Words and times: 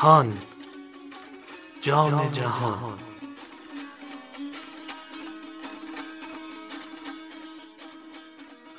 هان 0.00 0.38
جان 1.80 2.32
جهان. 2.32 2.98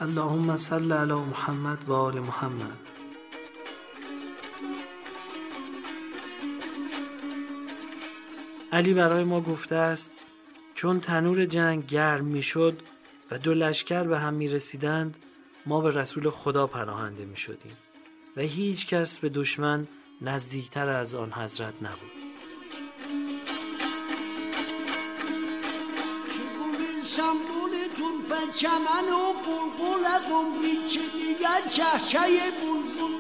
اللهم 0.02 0.58
صل 0.58 0.92
علی 0.92 1.14
محمد 1.14 1.90
و 1.90 1.94
آل 1.94 2.20
محمد. 2.20 2.78
علی 8.72 8.94
برای 8.94 9.24
ما 9.24 9.42
گفته 9.42 9.76
است 9.76 10.10
چون 10.76 11.00
تنور 11.00 11.46
جنگ 11.46 11.88
گرم 11.88 12.26
می‌شد 12.26 12.80
و 13.32 13.38
دو 13.38 13.54
لشکر 13.54 14.04
به 14.04 14.20
هم 14.20 14.34
می 14.34 14.48
رسیدند 14.48 15.16
ما 15.66 15.82
به 15.82 15.92
رسول 15.92 16.30
خدا 16.30 16.68
پناهنده 16.68 17.26
می 17.26 17.38
شدیم 17.38 17.78
و 18.38 18.42
هیچ 18.42 18.88
کس 18.88 19.20
به 19.20 19.30
دشمن 19.30 19.88
نزدیکتر 20.22 20.90
از 20.90 21.16
آن 21.16 21.34
حضرت 21.34 21.74
نبود. 21.82 22.12
چمن 28.56 29.08
و 29.10 29.34
بلبل 29.78 30.66
هیچ 30.66 31.00
دیگر 31.14 31.62
چهچه 31.62 32.20
بلبل. 32.20 33.12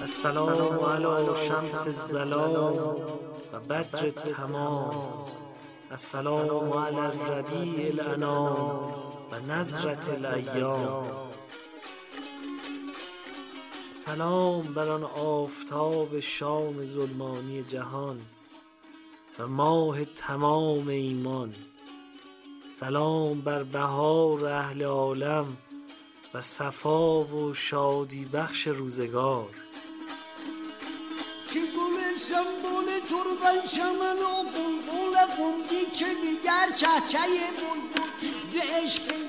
السلام 0.00 0.84
علی 0.84 1.46
شمس 1.48 1.86
الزلال 1.86 2.78
و 3.52 3.60
بدر 3.68 4.10
تمام. 4.10 5.24
السلام 5.90 6.72
علی 6.72 6.96
الربیع 6.96 7.86
الانام 7.86 8.94
و 9.32 9.52
نظرت 9.52 10.08
الایام. 10.08 11.23
سلام 14.06 14.62
بر 14.74 14.88
آن 14.88 15.04
آفتاب 15.04 16.20
شام 16.20 16.84
ظلمانی 16.84 17.62
جهان 17.62 18.20
و 19.38 19.46
ماه 19.46 20.04
تمام 20.04 20.88
ایمان. 20.88 21.54
سلام 22.80 23.40
بر 23.40 23.62
بهار 23.62 24.44
اهل 24.44 24.84
عالم 24.84 25.56
و 26.34 26.40
صفا 26.40 27.20
و 27.20 27.54
شادی 27.54 28.24
بخش 28.24 28.66
روزگار. 28.66 29.50
که 31.52 31.60
گل 31.60 32.16
سنبول 32.18 32.86
تربن 33.08 33.66
شمن 33.66 34.18
و 34.18 34.42
بلبل 34.42 35.16
قمدی 35.36 35.86
چه 35.94 36.06
دیگر 36.14 36.70
چهچه 36.76 37.18
بلبل؟ 37.18 38.04
ز 38.52 38.56
عشق 38.56 39.23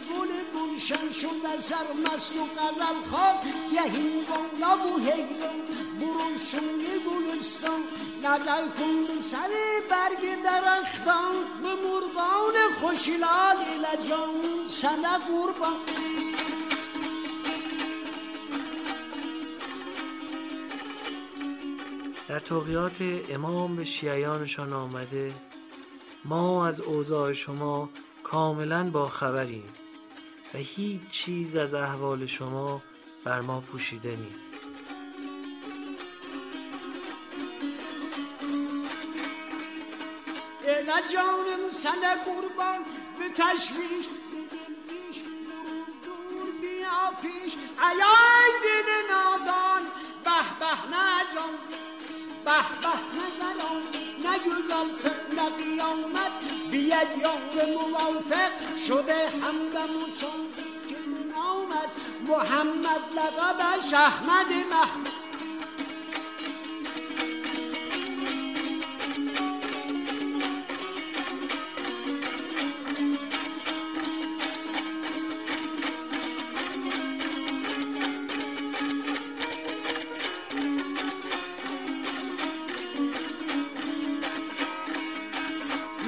سر 0.79 1.87
مست 2.05 2.35
و 2.35 2.43
غزل 2.43 3.09
خواب 3.09 3.41
یهین 3.73 4.25
بالا 4.29 4.77
و 4.77 4.97
هیلان 4.97 5.59
برو 5.99 6.37
سوی 6.37 6.87
گلستان. 7.07 7.81
نظر 8.23 8.61
کن 8.61 9.01
به 9.07 9.21
سر 9.21 9.49
برگ 9.89 10.43
درختان. 10.43 11.33
به 11.63 11.69
مرغان 11.69 12.53
خوشلال 12.81 13.57
لجان. 13.57 14.67
سنه 14.69 15.17
قربان. 15.17 15.77
در 22.27 22.39
توقیات 22.39 22.95
امام 23.29 23.75
به 23.75 23.85
شیعیانشان 23.85 24.73
آمده 24.73 25.33
ما 26.25 26.67
از 26.67 26.79
اوضاع 26.79 27.33
شما 27.33 27.89
کاملا 28.23 28.89
با 28.89 29.05
خبریم 29.05 29.63
و 30.53 30.57
هیچ 30.57 31.01
چیز 31.09 31.55
از 31.55 31.73
احوال 31.73 32.25
شما 32.25 32.81
بر 33.23 33.41
ما 33.41 33.61
پوشیده 33.61 34.15
نیست. 34.15 34.55
اله 40.67 41.07
جانم 41.13 41.69
سنه 41.71 42.15
قربان 42.25 42.83
به 43.19 43.29
تشویش 43.29 44.05
پیش. 47.21 47.53
ایای 47.55 48.51
دل 48.63 49.13
نادان 49.13 49.83
به 50.25 50.31
به 50.59 50.71
نجان 50.87 51.55
به 52.45 52.51
به 52.51 52.95
نزنان 53.17 53.81
نگذار 54.19 54.85
سر 55.03 55.49
قیامت 55.49 56.31
بیاد 56.71 57.17
یار 57.21 57.65
موافق 57.73 58.51
شده 58.87 59.29
همدم 59.29 59.93
که 60.89 60.95
نام 61.35 61.71
است 61.83 61.97
محمد 62.27 63.01
لقبش 63.15 63.93
احمد 63.93 64.51
محمد 64.71 65.24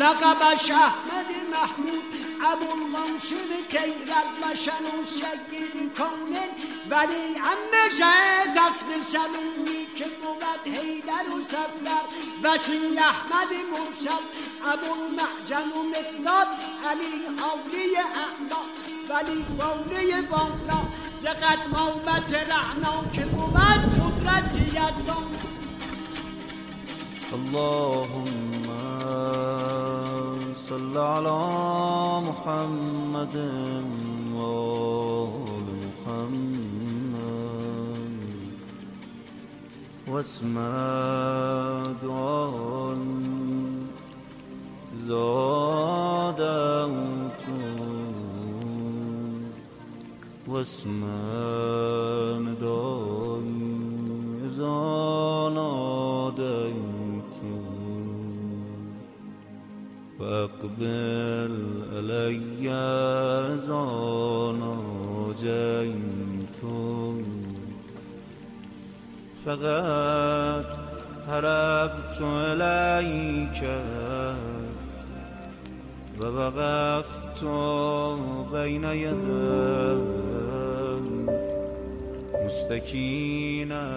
لقبش 0.07 0.71
احمد 0.71 1.29
محمود 1.51 2.03
ابو 2.51 2.71
المنصور 2.71 3.51
کیرد 3.69 4.29
و 4.41 4.55
شنوس 4.55 5.17
شکل 5.17 5.89
کامل. 5.97 6.49
ولی 6.89 7.25
ام 7.51 7.73
شه 7.97 8.53
تقر 8.55 9.01
سلومی 9.01 9.85
که 9.97 10.05
بود 10.05 10.75
حیدر 10.77 11.35
و 11.35 11.41
سفر 11.47 12.03
وسیل 12.43 12.99
احمد 12.99 13.51
مرسل 13.71 14.23
ابو 14.65 14.91
المعجن 15.01 15.71
و 15.71 15.83
مقداد. 15.83 16.47
علی 16.89 17.13
حالی 17.39 17.95
اعلا 17.97 18.61
ولی 19.09 19.45
فولی 19.57 20.21
بالا 20.21 20.81
زقد 21.21 21.59
مامت 21.71 22.33
رعنا 22.33 23.03
که 23.13 23.25
بود 23.25 23.53
قدرت 23.53 24.55
یزدان 24.67 25.27
اللهم 27.33 28.46
صل 30.69 30.97
على 30.97 31.39
محمد 32.27 33.35
وآل 34.35 35.67
محمد. 35.83 36.57
واسم 40.07 40.55
دعاء 42.03 42.97
زادت 45.07 46.43
واسم 50.47 51.01
نداء 52.47 53.06
فاقبل 60.27 61.53
علي 61.95 62.67
زاناجيت 63.67 65.01
فقد 69.45 70.65
هربت 71.27 72.19
إليك 72.21 73.61
ووقفت 76.21 77.41
بين 78.53 78.83
يديك 78.83 80.27
مستكينا. 82.45 83.87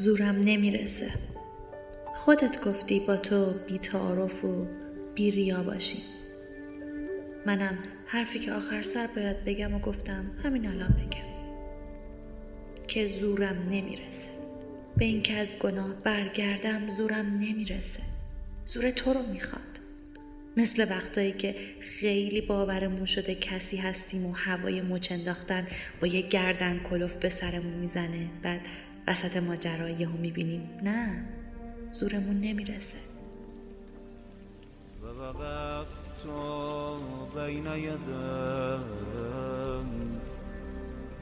زورم 0.00 0.40
نمی‌رسه. 0.44 1.10
خودت 2.14 2.64
گفتی 2.64 3.00
با 3.00 3.16
تو 3.16 3.52
بیتعارف 3.52 4.44
و 4.44 4.66
بی 5.14 5.30
ریا 5.30 5.62
باشیم 5.62 6.00
منم 7.46 7.78
حرفی 8.06 8.38
که 8.38 8.52
آخر 8.52 8.82
سر 8.82 9.08
باید 9.16 9.44
بگم 9.44 9.74
و 9.74 9.78
گفتم 9.78 10.30
همین 10.44 10.66
الان 10.66 10.88
بگم. 10.88 11.30
که 12.88 13.06
زورم 13.06 13.68
نمی‌رسه. 13.70 14.28
به 14.96 15.04
اینکه 15.04 15.34
از 15.34 15.58
گناه 15.58 15.94
برگردم 15.94 16.90
زورم 16.90 17.26
نمی‌رسه. 17.26 18.02
زور 18.66 18.90
تو 18.90 19.12
رو 19.12 19.22
می‌خواد. 19.22 19.80
مثل 20.56 20.86
وقتایی 20.90 21.32
که 21.32 21.54
خیلی 21.80 22.40
باورمون 22.40 23.06
شده 23.06 23.34
کسی 23.34 23.76
هستیم 23.76 24.26
و 24.26 24.32
هوای 24.32 24.82
مچ 24.82 25.12
انداختن 25.12 25.66
با 26.00 26.06
یه 26.06 26.20
گردن 26.20 26.78
کلوف 26.78 27.14
به 27.14 27.28
سرمون 27.28 27.74
می‌زنه. 27.74 28.28
بعد 28.42 28.60
وسط 29.10 29.36
ماجرا 29.36 29.88
یهو 29.88 30.16
می‌بینیم. 30.18 30.70
نه 30.82 31.24
زورمون 31.92 32.40
نمی‌رسه. 32.40 32.98
بین 37.34 37.66
یدم 37.66 38.84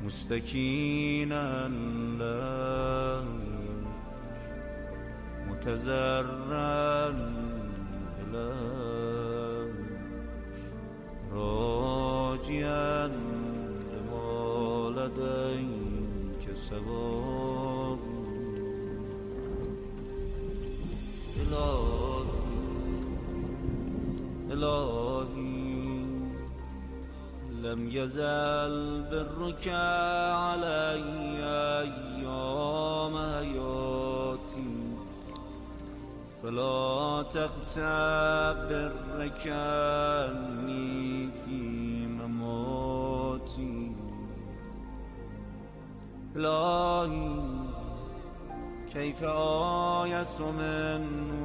مستکینا 0.04 1.68
متزرا 5.48 7.12
راجيا 11.32 13.06
لما 13.92 14.90
لديك 14.90 16.44
سبب 16.54 17.77
إلهي 21.48 22.24
إلهي. 24.52 25.68
لم 27.62 27.88
يزل 27.88 29.04
برك 29.10 29.68
علي 29.68 31.44
أيام 31.84 33.14
حياتي. 33.16 34.74
فلا 36.42 37.22
تغتب 37.22 38.68
بركني 39.18 40.00
في 41.32 41.60
مماتي. 42.06 43.92
إلهي. 46.36 47.67
كيف 48.92 49.24
آيس 49.24 50.40
من 50.40 51.02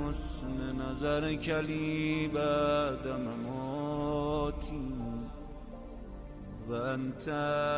حسن 0.07 0.75
نظرك 0.77 1.49
لي 1.49 2.27
بعد 2.27 3.07
مماتي 3.07 4.89
وأنت 6.69 7.27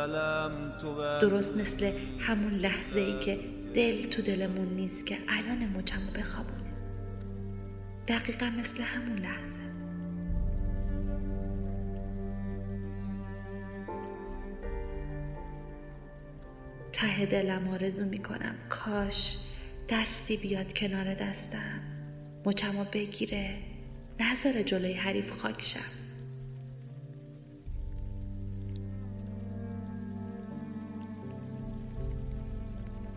لم 0.08 0.78
تبالي 0.82 1.20
درست 1.20 1.56
مثل 1.60 1.92
همون 2.20 2.52
لحظه 2.52 3.00
ای 3.00 3.20
که 3.20 3.38
دل 3.74 4.02
تو 4.02 4.22
دلمون 4.22 4.68
نیست 4.68 5.06
که 5.06 5.16
الان 5.28 5.68
مچمو 5.76 6.10
بخوابونه 6.18 6.72
دقیقا 8.08 8.50
مثل 8.58 8.82
همون 8.82 9.18
لحظه. 9.18 9.60
ته 16.92 17.26
دلم 17.26 17.68
آرزو 17.68 18.04
می‌کنم 18.04 18.54
کاش 18.68 19.45
دستی 19.88 20.36
بیاد 20.36 20.72
کنار 20.72 21.14
دستم. 21.14 21.80
مچمو 22.44 22.84
بگیره. 22.84 23.58
نذاره 24.20 24.64
جلوی 24.64 24.92
حریف 24.92 25.30
خاک 25.30 25.62
شم. 25.62 25.80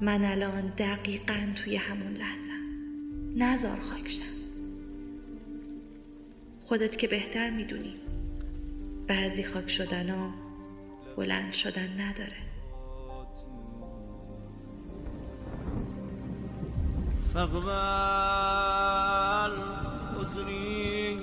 من 0.01 0.25
الان 0.25 0.73
دقیقا 0.77 1.51
توی 1.55 1.75
همون 1.75 2.13
لحظه. 2.13 2.49
نزار 3.35 3.79
خاک 3.79 4.07
شم. 4.07 4.23
خودت 6.61 6.97
که 6.97 7.07
بهتر 7.07 7.49
می‌دونی. 7.49 7.95
بعضی 9.07 9.43
خاک 9.43 9.69
شدن 9.69 10.09
ها 10.09 10.33
بلند 11.17 11.53
شدن 11.53 12.01
نداره. 12.01 12.48
فاقبل 17.39 17.71
عذري 20.19 21.15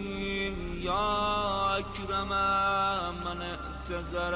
يا 0.84 1.78
أكرم 1.78 2.28
من 3.24 3.38
اعتذر 3.42 4.34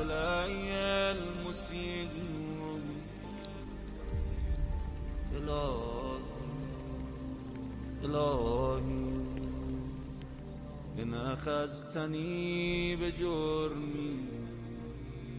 إلي 0.00 0.72
المسيء. 1.12 2.08
إلهي 5.32 6.18
إلهي 8.04 8.80
إن 11.02 11.14
أخذتني 11.14 12.96
بجرمي 12.96 14.24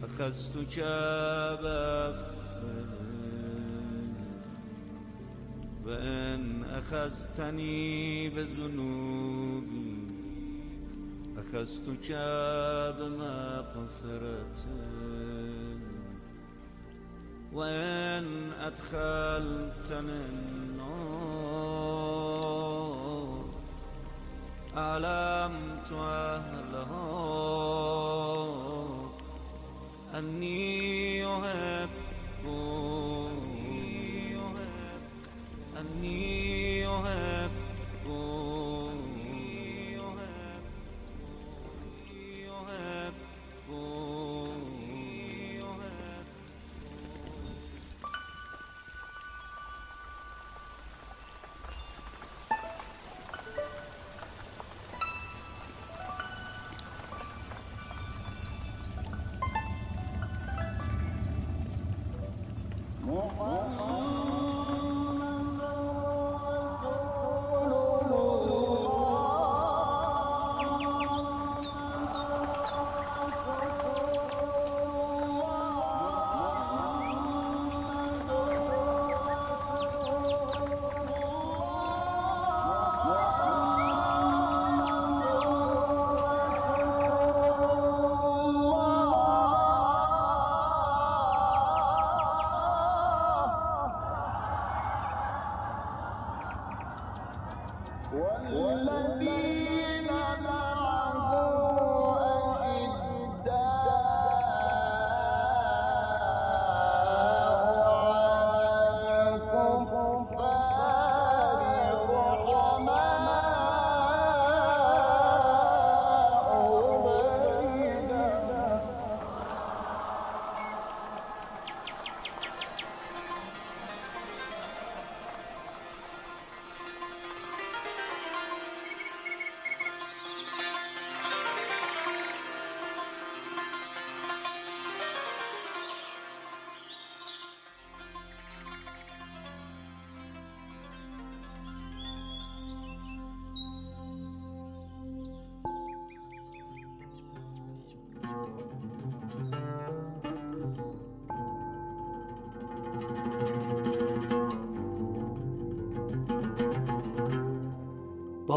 أخذتك 0.04 0.78
بفضل 1.64 2.39
وإن 5.90 6.64
أخذتني 6.64 8.30
بذنوبي 8.30 9.98
أخذتك 11.38 12.12
بمغفرة 13.00 14.66
وإن 17.54 18.52
أدخلتني 18.62 20.20
النار 20.30 21.00
أعلمت 24.78 25.92
أهلها 25.92 27.10
أني 30.20 31.26
أحب 31.26 31.90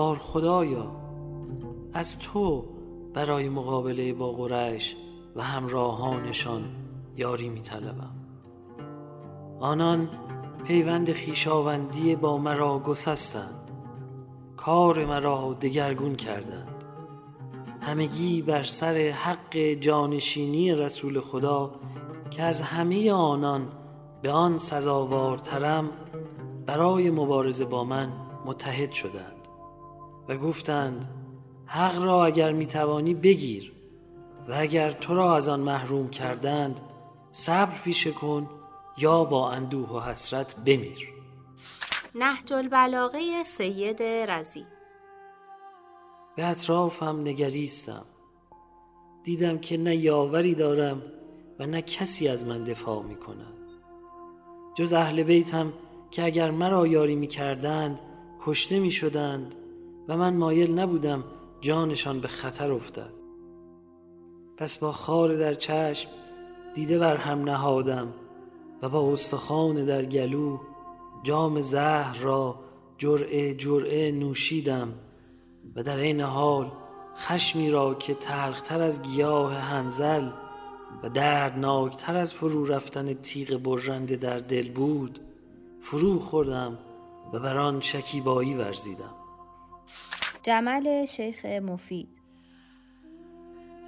بار 0.02 0.18
خدایا 0.18 0.90
از 1.92 2.18
تو 2.18 2.64
برای 3.14 3.48
مقابله 3.48 4.12
با 4.12 4.32
قریش 4.32 4.96
و 5.36 5.42
همراهانشان 5.42 6.64
یاری 7.16 7.48
می 7.48 7.60
طلبم. 7.60 8.14
آنان 9.60 10.08
پیوند 10.64 11.12
خیشاوندی 11.12 12.16
با 12.16 12.38
مرا 12.38 12.78
گسستند. 12.78 13.70
کار 14.56 15.04
مرا 15.04 15.56
دگرگون 15.60 16.14
کردند. 16.14 16.84
همگی 17.80 18.42
بر 18.42 18.62
سر 18.62 18.94
حق 19.10 19.56
جانشینی 19.56 20.72
رسول 20.72 21.20
خدا 21.20 21.70
که 22.30 22.42
از 22.42 22.60
همه 22.60 23.12
آنان 23.12 23.68
به 24.22 24.30
آن 24.30 24.58
سزاوارترم 24.58 25.90
برای 26.66 27.10
مبارزه 27.10 27.64
با 27.64 27.84
من 27.84 28.12
متحد 28.46 28.92
شدند. 28.92 29.41
و 30.28 30.36
گفتند 30.36 31.08
حق 31.66 32.02
را 32.02 32.24
اگر 32.24 32.52
می‌توانی 32.52 33.14
بگیر 33.14 33.72
و 34.48 34.54
اگر 34.56 34.90
تو 34.90 35.14
را 35.14 35.36
از 35.36 35.48
آن 35.48 35.60
محروم 35.60 36.10
کردند 36.10 36.80
صبر 37.30 37.78
پیشه 37.84 38.10
کن 38.10 38.50
یا 38.98 39.24
با 39.24 39.50
اندوه 39.50 39.88
و 39.88 40.00
حسرت 40.00 40.56
بمیر. 40.66 41.08
نهج 42.14 42.52
البلاغه 42.52 43.42
سید 43.42 44.02
رزی 44.02 44.66
به 46.36 46.46
اطرافم 46.46 47.20
نگریستم. 47.20 48.04
دیدم 49.24 49.58
که 49.58 49.76
نه 49.76 49.96
یاوری 49.96 50.54
دارم 50.54 51.02
و 51.58 51.66
نه 51.66 51.82
کسی 51.82 52.28
از 52.28 52.46
من 52.46 52.64
دفاع 52.64 53.02
می 53.02 53.16
کند 53.16 53.54
جز 54.74 54.92
اهل 54.92 55.22
بیتم 55.22 55.72
که 56.10 56.24
اگر 56.24 56.50
مرا 56.50 56.86
یاری 56.86 57.16
می 57.16 57.26
کردند 57.26 58.00
کشته 58.40 58.80
می 58.80 58.90
شدند 58.90 59.54
و 60.08 60.16
من 60.16 60.36
مایل 60.36 60.78
نبودم 60.78 61.24
جانشان 61.60 62.20
به 62.20 62.28
خطر 62.28 62.72
افتد. 62.72 63.12
پس 64.56 64.78
با 64.78 64.92
خار 64.92 65.36
در 65.36 65.54
چشم 65.54 66.10
دیده 66.74 66.98
بر 66.98 67.16
هم 67.16 67.44
نهادم 67.44 68.14
و 68.82 68.88
با 68.88 69.12
استخوان 69.12 69.84
در 69.84 70.04
گلو 70.04 70.58
جام 71.22 71.60
زهر 71.60 72.18
را 72.22 72.54
جرعه 72.98 73.54
جرعه 73.54 74.12
نوشیدم 74.12 74.92
و 75.76 75.82
در 75.82 75.98
عین 75.98 76.20
حال 76.20 76.72
خشمی 77.16 77.70
را 77.70 77.94
که 77.94 78.14
تلختر 78.14 78.82
از 78.82 79.02
گیاه 79.02 79.54
هنزل 79.54 80.30
و 81.02 81.08
دردناکتر 81.08 82.16
از 82.16 82.34
فرو 82.34 82.66
رفتن 82.66 83.14
تیغ 83.14 83.56
برنده 83.56 84.16
در 84.16 84.38
دل 84.38 84.70
بود 84.70 85.18
فرو 85.80 86.18
خوردم 86.18 86.78
و 87.32 87.38
بر 87.38 87.58
آن 87.58 87.80
شکیبایی 87.80 88.54
ورزیدم. 88.54 89.21
جمل 90.42 91.04
شیخ 91.04 91.44
مفید 91.44 92.08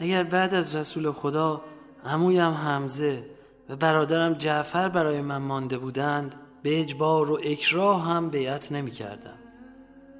اگر 0.00 0.23
بعد 0.23 0.54
از 0.54 0.76
رسول 0.76 1.12
خدا 1.12 1.62
عمویم 2.04 2.50
حمزه 2.52 3.25
و 3.68 3.76
برادرم 3.76 4.34
جعفر 4.34 4.88
برای 4.88 5.20
من 5.20 5.37
مانده 5.37 5.78
بودند 5.78 6.34
به 6.62 6.80
اجبار 6.80 7.30
و 7.30 7.38
اکراه 7.44 8.04
هم 8.04 8.30
بیعت 8.30 8.73
نمی 8.73 8.90
کردم. 8.90 9.38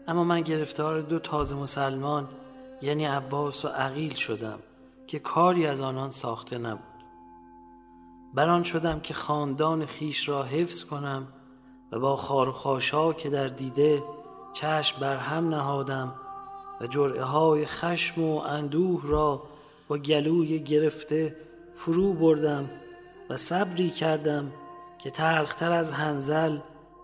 اما 0.09 0.25
من 0.25 0.41
گرفتار 0.41 1.01
دو 1.01 1.19
تازه 1.19 1.57
مسلمان 1.57 2.29
یعنی 2.83 3.05
عباس 3.05 3.65
و 3.65 3.69
عقیل 3.69 4.15
شدم 4.15 4.59
که 5.07 5.19
کاری 5.19 5.67
از 5.67 5.81
آنان 5.81 6.11
ساخته 6.11 6.59
نبود 6.59 6.95
بران 8.35 8.63
شدم 8.63 9.01
که 9.01 9.15
خاندان 9.15 9.87
خیش 9.87 10.29
را 10.29 10.43
حفظ 10.43 10.85
کنم 10.85 11.29
و 11.93 11.99
با 11.99 12.17
خار 12.17 12.49
و 12.49 12.53
خاشا 12.53 13.13
که 13.13 13.31
در 13.31 13.47
دیده 13.47 14.03
چشم 14.53 15.01
بر 15.01 15.17
هم 15.17 15.49
نهادم 15.49 16.15
و 16.85 16.87
جرعه 16.87 17.23
های 17.23 17.67
خشم 17.67 18.23
و 18.23 18.37
اندوه 18.37 19.03
را 19.05 19.43
با 19.89 19.99
گلوی 19.99 20.59
گرفته 20.59 21.37
فرو 21.73 22.13
بردم 22.13 22.71
و 23.31 23.37
صبری 23.37 23.91
کردم 23.91 24.53
که 24.99 25.11
تلختر 25.11 25.73
از 25.73 25.93
هنزل 25.93 26.59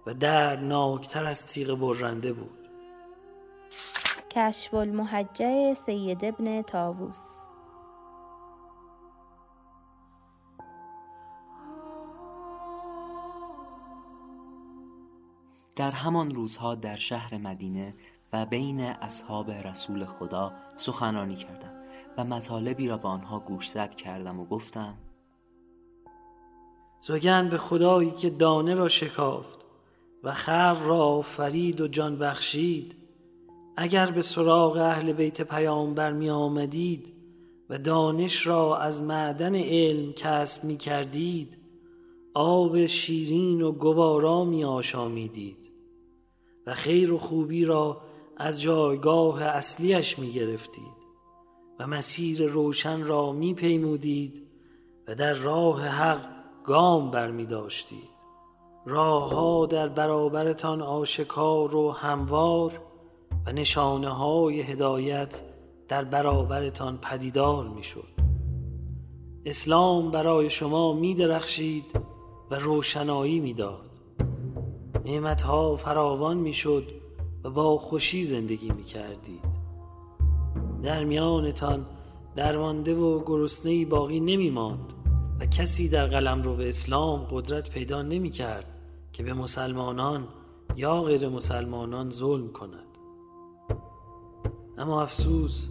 و 0.07 0.15
دردناکتر 0.15 1.25
از 1.25 1.47
تیغ 1.47 1.79
برنده 1.79 2.33
بود. 2.33 2.69
کشف 4.31 4.75
المحجه 4.75 5.75
سید 5.75 6.25
ابن 6.25 6.63
تاووس 6.63 7.45
در 15.77 15.91
همان 15.91 16.35
روزها 16.35 16.75
در 16.75 16.97
شهر 16.97 17.39
مدینه 17.39 17.95
و 18.33 18.47
بین 18.47 18.81
اصحاب 18.81 19.51
رسول 19.51 20.05
خدا 20.05 20.53
سخنرانی 20.77 21.37
کردم 21.37 21.73
و 22.19 22.25
مطالبی 22.25 22.89
را 22.89 22.97
به 22.97 23.09
آنها 23.09 23.41
گوشزد 23.41 23.95
کردم 23.95 24.41
و 24.41 24.45
گفتم 24.45 24.95
سوگند 27.01 27.51
به 27.51 27.59
خدایی 27.59 28.11
که 28.11 28.31
دانه 28.31 28.75
را 28.75 28.89
شکافت 28.89 29.59
و 30.25 30.33
خلق 30.33 30.83
را 30.85 30.99
آفرید 30.99 31.81
و 31.81 31.89
جان 31.89 32.19
بخشید 32.19 32.97
اگر 33.77 34.11
به 34.11 34.23
سراغ 34.23 34.77
اهل 34.77 35.13
بیت 35.13 35.43
پیامبر 35.43 36.13
می 36.13 36.31
آمدید 36.31 37.13
و 37.71 37.79
دانش 37.79 38.47
را 38.47 38.79
از 38.79 39.03
معدن 39.03 39.55
علم 39.55 40.13
کسب 40.13 40.65
می 40.65 40.77
کردید 40.77 41.59
آب 42.35 42.87
شیرین 42.87 43.63
و 43.63 43.73
گوارا 43.73 44.45
می 44.45 44.65
آشامیدید 44.65 45.71
و 46.67 46.75
خیر 46.75 47.13
و 47.13 47.19
خوبی 47.19 47.65
را 47.65 48.03
از 48.43 48.63
جایگاه 48.63 49.43
اصلیش 49.43 50.19
می 50.19 50.33
گرفتید 50.33 51.01
و 51.79 51.87
مسیر 51.87 52.47
روشن 52.47 53.03
را 53.05 53.33
می 53.33 53.55
پیمودید 53.55 54.47
و 55.09 55.15
در 55.15 55.33
راه 55.33 55.87
حق 55.87 56.27
گام 56.65 57.11
بر 57.11 57.31
می 57.31 57.47
داشتید 57.47 58.09
راهها 58.87 59.67
در 59.67 59.89
برابرتان 59.89 60.83
آشکار 60.83 61.77
و 61.77 61.91
هموار 61.91 62.81
و 63.47 63.53
نشانه 63.53 64.09
های 64.09 64.61
هدایت 64.61 65.43
در 65.89 66.05
برابرتان 66.05 66.99
پدیدار 66.99 67.69
می 67.69 67.83
شد 67.83 68.09
اسلام 69.45 70.11
برای 70.11 70.51
شما 70.51 70.93
می 70.93 71.15
درخشید 71.15 72.01
و 72.51 72.55
روشنایی 72.55 73.41
می 73.41 73.55
داد 73.55 73.91
نعمتها 75.05 75.77
فراوان 75.77 76.37
می 76.37 76.53
شد 76.53 77.00
و 77.45 77.51
با 77.51 77.79
خوشی 77.79 78.25
زندگی 78.25 78.71
می 78.71 78.83
کردید 78.83 79.45
در 80.83 81.05
میانتان 81.05 81.87
درمانده 82.37 82.95
و 82.95 83.25
گرسنه 83.27 83.85
باقی 83.85 84.21
نمی 84.21 84.51
ماند 84.51 84.93
و 85.41 85.47
کسی 85.47 85.89
در 85.89 86.07
قلم 86.07 86.43
رو 86.43 86.55
به 86.55 86.69
اسلام 86.69 87.27
قدرت 87.31 87.71
پیدا 87.71 88.03
نمی 88.03 88.31
کرد 88.31 88.65
که 89.13 89.23
به 89.23 89.35
مسلمانان 89.35 90.29
یا 90.77 91.03
غیر 91.03 91.29
مسلمانان 91.29 92.11
ظلم 92.11 92.53
کند. 92.53 92.87
اما 94.79 95.03
افسوس 95.03 95.69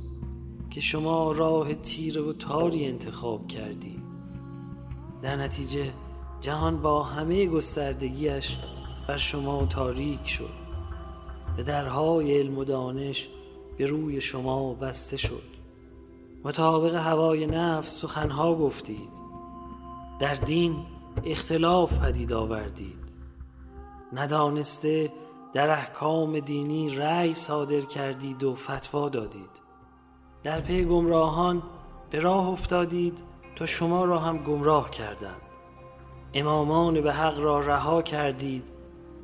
که 0.69 0.81
شما 0.81 1.31
راه 1.31 1.73
تیره 1.73 2.21
و 2.21 2.33
تاری 2.33 2.85
انتخاب 2.85 3.47
کردید 3.47 4.03
در 5.21 5.35
نتیجه 5.35 5.93
جهان 6.41 6.81
با 6.81 7.03
همه 7.03 7.45
گستردگیش 7.45 8.57
بر 9.07 9.17
شما 9.17 9.65
تاریک 9.65 10.27
شد. 10.27 10.58
و 11.59 11.63
درهای 11.63 12.37
علم 12.37 12.57
و 12.57 12.63
دانش 12.63 13.29
به 13.77 13.85
روی 13.85 14.21
شما 14.21 14.73
بسته 14.73 15.17
شد. 15.17 15.43
مطابق 16.43 16.95
هوای 16.95 17.47
نفس 17.47 18.01
سخنها 18.01 18.55
گفتید. 18.55 19.11
در 20.19 20.33
دین 20.33 20.85
اختلاف 21.25 21.93
پدید 21.93 22.33
آوردید. 22.33 22.99
ندانسته 24.13 25.13
در 25.53 25.69
احکام 25.69 26.39
دینی 26.39 26.95
رأی 26.95 27.33
صادر 27.33 27.81
کردید 27.81 28.43
و 28.43 28.53
فتوا 28.55 29.09
دادید. 29.09 29.61
در 30.43 30.61
پی 30.61 30.85
گمراهان 30.85 31.63
به 32.09 32.19
راه 32.19 32.47
افتادید 32.47 33.23
تا 33.55 33.65
شما 33.65 34.05
را 34.05 34.19
هم 34.19 34.37
گمراه 34.37 34.91
کردند. 34.91 35.41
امامان 36.33 37.01
به 37.01 37.13
حق 37.13 37.39
را 37.39 37.59
رها 37.59 38.01
کردید 38.01 38.63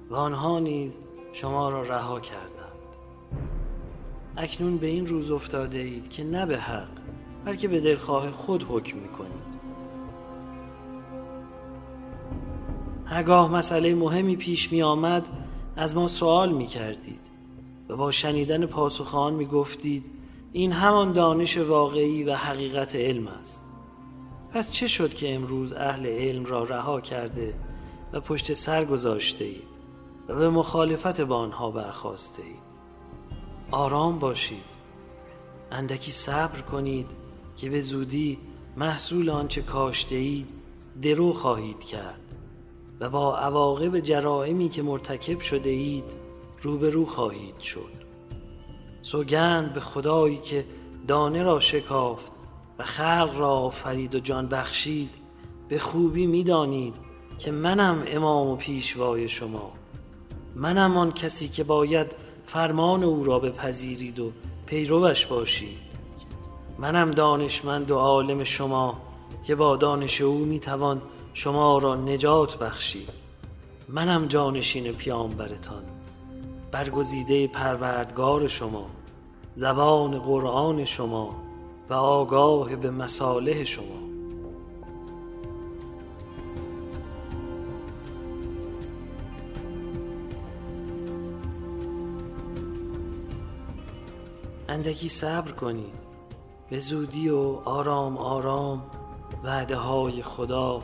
و 0.09 0.15
آنها 0.15 0.59
نیز 0.59 1.01
شما 1.35 1.69
را 1.69 1.81
رها 1.81 2.19
کردند. 2.19 2.71
اکنون 4.37 4.77
به 4.77 4.87
این 4.87 5.07
روز 5.07 5.31
افتاده 5.31 5.77
اید 5.77 6.09
که 6.09 6.23
نه 6.23 6.45
به 6.45 6.57
حق 6.57 6.87
بلکه 7.45 7.67
به 7.67 7.79
دلخواه 7.79 8.31
خود 8.31 8.65
حکم 8.69 8.97
می 8.97 9.07
کنید 9.07 9.55
هرگاه 13.05 13.51
مسئله 13.51 13.95
مهمی 13.95 14.35
پیش 14.35 14.71
می 14.71 14.81
آمد 14.81 15.27
از 15.75 15.95
ما 15.95 16.07
سوال 16.07 16.53
می 16.53 16.65
کردید 16.65 17.19
و 17.89 17.95
با 17.95 18.11
شنیدن 18.11 18.65
پاسخ 18.65 19.15
آن 19.15 19.33
می 19.33 19.45
گفتید 19.45 20.05
این 20.53 20.71
همان 20.71 21.13
دانش 21.13 21.57
واقعی 21.57 22.23
و 22.23 22.35
حقیقت 22.35 22.95
علم 22.95 23.27
است. 23.27 23.73
پس 24.51 24.71
چه 24.71 24.87
شد 24.87 25.13
که 25.13 25.35
امروز 25.35 25.73
اهل 25.73 26.05
علم 26.05 26.45
را 26.45 26.63
رها 26.63 27.01
کرده 27.01 27.53
و 28.13 28.19
پشت 28.19 28.53
سر 28.53 28.85
گذاشته 28.85 29.45
اید؟ 29.45 29.74
و 30.27 30.35
به 30.35 30.49
مخالفت 30.49 31.21
با 31.21 31.37
آنها 31.37 31.71
برخواسته 31.71 32.43
اید. 32.43 32.65
آرام 33.71 34.19
باشید. 34.19 34.75
اندکی 35.71 36.11
صبر 36.11 36.61
کنید 36.61 37.07
که 37.57 37.69
به 37.69 37.79
زودی 37.79 38.39
محصول 38.77 39.29
آنچه 39.29 39.61
کاشته 39.61 40.15
اید 40.15 40.47
درو 41.01 41.33
خواهید 41.33 41.83
کرد 41.83 42.21
و 42.99 43.09
با 43.09 43.37
عواقب 43.37 43.99
جرائمی 43.99 44.69
که 44.69 44.81
مرتکب 44.81 45.39
شده 45.39 45.69
اید 45.69 46.03
روبرو 46.61 47.05
خواهید 47.05 47.59
شد. 47.59 48.05
سوگند 49.01 49.73
به 49.73 49.79
خدایی 49.79 50.37
که 50.37 50.65
دانه 51.07 51.43
را 51.43 51.59
شکافت 51.59 52.31
و 52.79 52.83
خلق 52.83 53.35
را 53.37 53.49
آفرید 53.49 54.15
و 54.15 54.19
جان 54.19 54.47
بخشید 54.47 55.09
به 55.69 55.79
خوبی 55.79 56.25
می‌دانید 56.25 56.95
که 57.39 57.51
منم 57.51 58.03
امام 58.07 58.47
و 58.47 58.55
پیشوای 58.55 59.27
شما. 59.27 59.71
منم 60.55 60.97
آن 60.97 61.11
کسی 61.11 61.47
که 61.47 61.63
باید 61.63 62.15
فرمان 62.45 63.03
او 63.03 63.23
را 63.23 63.39
بپذیرید 63.39 64.19
و 64.19 64.31
پیروش 64.65 65.25
باشید. 65.25 65.77
منم 66.79 67.11
دانشمند 67.11 67.91
و 67.91 67.95
عالم 67.95 68.43
شما 68.43 69.01
که 69.43 69.55
با 69.55 69.75
دانش 69.75 70.21
او 70.21 70.37
می‌توان 70.37 71.01
شما 71.33 71.77
را 71.77 71.95
نجات 71.95 72.57
بخشید. 72.57 73.09
منم 73.89 74.27
جانشین 74.27 74.91
پیامبرتان 74.91 75.83
برگزیده 76.71 77.47
پروردگار 77.47 78.47
شما 78.47 78.85
زبان 79.55 80.19
قرآن 80.19 80.85
شما 80.85 81.35
و 81.89 81.93
آگاه 81.93 82.75
به 82.75 82.91
مصالح 82.91 83.63
شما. 83.63 84.04
اندکی 94.69 95.07
صبر 95.07 95.51
کنید 95.51 95.93
به 96.69 96.79
زودی 96.79 97.29
و 97.29 97.39
آرام 97.65 98.17
آرام 98.17 98.83
وعده 99.43 99.75
های 99.75 100.21
خدا 100.21 100.81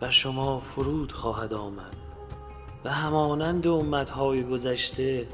بر 0.00 0.10
شما 0.10 0.58
فرود 0.58 1.12
خواهد 1.12 1.54
آمد. 1.54 1.96
و 2.84 2.90
همانند 2.90 3.66
امتهای 3.66 4.44
گذشته 4.44 5.28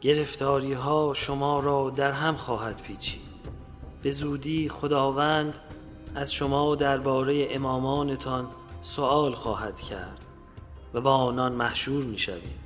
گرفتاری 0.00 0.72
ها 0.72 1.12
شما 1.14 1.60
را 1.60 1.90
در 1.90 2.12
هم 2.12 2.36
خواهد 2.36 2.82
پیچید. 2.82 3.20
به 4.02 4.10
زودی 4.10 4.68
خداوند 4.68 5.58
از 6.14 6.32
شما 6.32 6.74
درباره 6.74 7.46
امامانتان 7.50 8.46
سوال 8.82 9.34
خواهد 9.34 9.80
کرد 9.80 10.24
و 10.94 11.00
با 11.00 11.14
آنان 11.14 11.52
محشور 11.52 12.04
می 12.04 12.18
شوید 12.18 12.65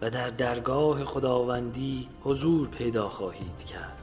و 0.00 0.10
در 0.10 0.28
درگاه 0.28 1.04
خداوندی 1.04 2.08
حضور 2.24 2.68
پیدا 2.68 3.08
خواهید 3.08 3.64
کرد. 3.64 4.00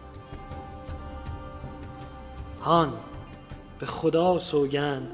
هان 2.62 2.94
به 3.80 3.86
خدا 3.86 4.40
سوگند 4.40 5.12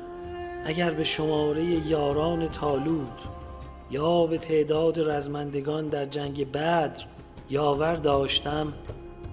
اگر 0.66 0.92
به 0.92 1.04
شماره 1.04 1.64
یاران 1.64 2.48
تالود 2.48 3.20
یا 3.92 4.26
به 4.26 4.38
تعداد 4.38 5.10
رزمندگان 5.10 5.88
در 5.88 6.06
جنگ 6.06 6.52
بدر 6.52 7.06
یاور 7.50 7.96
داشتم 7.96 8.74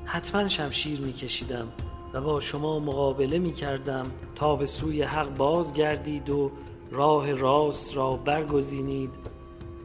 حتما 0.05 0.49
شمشیر 0.49 1.01
میکشیدم 1.01 1.69
و 2.13 2.21
با 2.21 2.41
شما 2.41 2.79
مقابله 2.79 3.39
می 3.39 3.53
کردم 3.53 4.07
تا 4.35 4.57
به 4.57 4.67
سوی 4.67 5.03
حق 5.03 5.37
بازگردید 5.37 6.31
و 6.31 6.51
راه 6.91 7.33
راست 7.33 7.97
را 7.97 8.17
برگزینید 8.17 9.15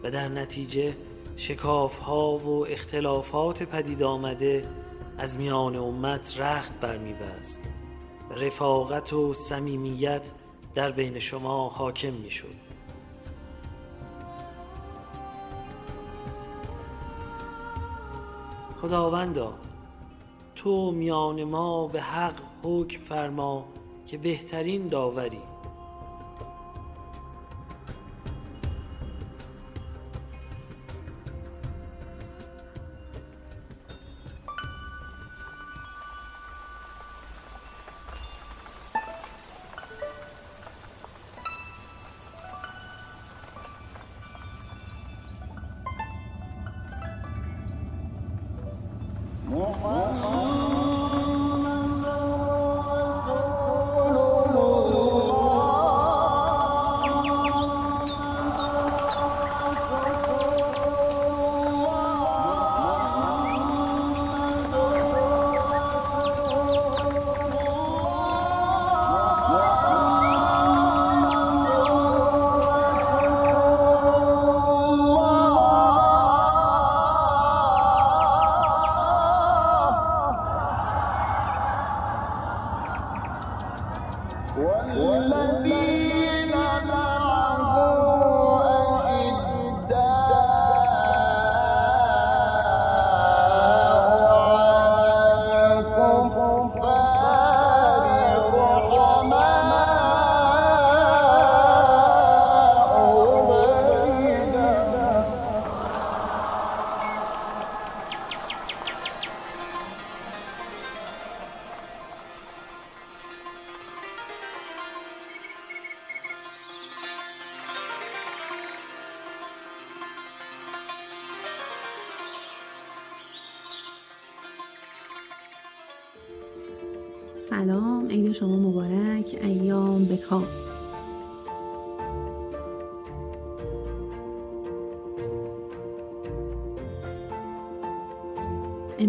و 0.03 0.11
در 0.11 0.27
نتیجه 0.27 0.95
شکاف 1.37 1.99
ها 1.99 2.37
و 2.37 2.67
اختلافات 2.67 3.63
پدید 3.63 4.03
آمده 4.03 4.65
از 5.17 5.37
میان 5.37 5.75
امت 5.75 6.41
رخت 6.41 6.79
برمیبست 6.79 7.69
و 8.29 8.33
رفاقت 8.33 9.13
و 9.13 9.33
صمیمیت 9.33 10.31
در 10.75 10.91
بین 10.91 11.19
شما 11.19 11.69
حاکم 11.69 12.13
می‌شد. 12.13 12.55
خداوندا 18.81 19.53
تو 20.55 20.91
میان 20.91 21.43
ما 21.43 21.87
به 21.87 22.01
حق 22.01 22.33
حکم 22.63 23.01
فرما 23.01 23.65
که 24.07 24.17
بهترین 24.17 24.87
داوری 24.87 25.41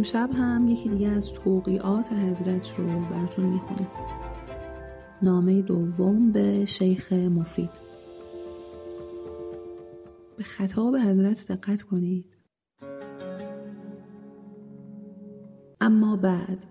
امشب 0.06 0.30
هم 0.34 0.68
یکی 0.68 0.88
دیگه 0.88 1.08
از 1.08 1.32
توقیات 1.32 2.12
حضرت 2.12 2.78
رو 2.78 2.84
براتون 3.10 3.46
می‌خونم 3.46 3.86
نامه 5.22 5.62
دوم 5.62 6.32
به 6.32 6.64
شیخ 6.64 7.12
مفید. 7.12 7.70
به 10.36 10.44
خطاب 10.44 10.96
حضرت 10.96 11.46
دقت 11.52 11.82
کنید. 11.82 12.36
اما 15.80 16.16
بعد 16.16 16.66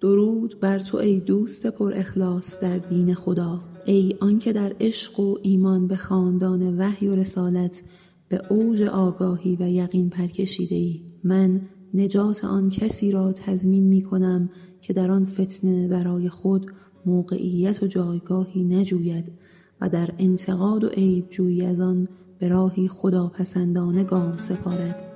درود 0.00 0.60
بر 0.60 0.78
تو 0.78 0.98
ای 0.98 1.20
دوست 1.20 1.66
پر 1.66 1.92
اخلاص 1.94 2.60
در 2.60 2.78
دین 2.78 3.14
خدا. 3.14 3.60
ای 3.86 4.16
آنکه 4.20 4.52
در 4.52 4.76
عشق 4.80 5.20
و 5.20 5.36
ایمان 5.42 5.86
به 5.86 5.96
خاندان 5.96 6.78
وحی 6.78 7.08
و 7.08 7.14
رسالت 7.14 7.82
به 8.28 8.42
اوج 8.52 8.82
آگاهی 8.82 9.56
و 9.60 9.68
یقین 9.68 10.10
پرکشیده 10.10 10.74
ای 10.74 11.06
من 11.24 11.60
نجات 11.94 12.44
آن 12.44 12.70
کسی 12.70 13.12
را 13.12 13.32
تضمین 13.32 13.84
می 13.84 14.02
کنم 14.02 14.50
که 14.80 14.92
در 14.92 15.10
آن 15.10 15.26
فتنه 15.26 15.88
برای 15.88 16.28
خود 16.28 16.66
موقعیت 17.06 17.82
و 17.82 17.86
جایگاهی 17.86 18.64
نجوید 18.64 19.32
و 19.80 19.88
در 19.88 20.10
انتقاد 20.18 20.84
و 20.84 20.88
عیب 20.88 21.28
جویی 21.28 21.66
از 21.66 21.80
آن 21.80 22.06
به 22.38 22.48
راهی 22.48 22.88
خداپسندانه 22.88 24.04
گام 24.04 24.36
سپارد. 24.36 25.10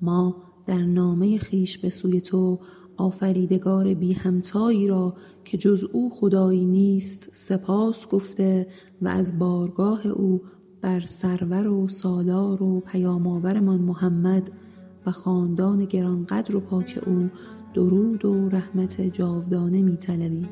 ما 0.00 0.36
در 0.66 0.82
نامه 0.82 1.38
خیش 1.38 1.78
به 1.78 1.90
سوی 1.90 2.20
تو 2.20 2.58
آفریدگار 2.96 3.94
بی 3.94 4.12
همتایی 4.12 4.88
را 4.88 5.14
که 5.44 5.58
جز 5.58 5.84
او 5.92 6.10
خدایی 6.10 6.66
نیست 6.66 7.28
سپاس 7.32 8.08
گفته 8.08 8.66
و 9.02 9.08
از 9.08 9.38
بارگاه 9.38 10.06
او 10.06 10.42
بر 10.82 11.00
سرور 11.06 11.68
و 11.68 11.88
سالار 11.88 12.62
و 12.62 12.80
پیامآورمان 12.80 13.80
محمد 13.80 14.50
و 15.06 15.12
خاندان 15.12 15.84
گرانقدر 15.84 16.56
و 16.56 16.60
پاک 16.60 17.00
او 17.06 17.30
درود 17.74 18.24
و 18.24 18.48
رحمت 18.48 19.00
جاودانه 19.00 19.82
می 19.82 19.96
طلبیم. 19.96 20.48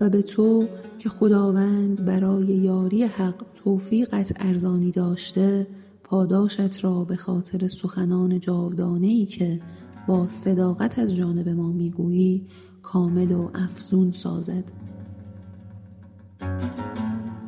و 0.00 0.10
به 0.10 0.22
تو 0.22 0.68
که 0.98 1.08
خداوند 1.08 2.04
برای 2.04 2.46
یاری 2.46 3.04
حق 3.04 3.44
توفیقت 3.54 4.32
ارزانی 4.36 4.90
داشته 4.90 5.66
پاداشت 6.04 6.84
را 6.84 7.04
به 7.04 7.16
خاطر 7.16 7.68
سخنان 7.68 8.40
جاودانه 8.40 9.06
ای 9.06 9.24
که 9.24 9.60
با 10.08 10.28
صداقت 10.28 10.98
از 10.98 11.16
جانب 11.16 11.48
ما 11.48 11.72
می‌گویی 11.72 12.46
کامل 12.82 13.32
و 13.32 13.50
افزون 13.54 14.12
سازد 14.12 14.64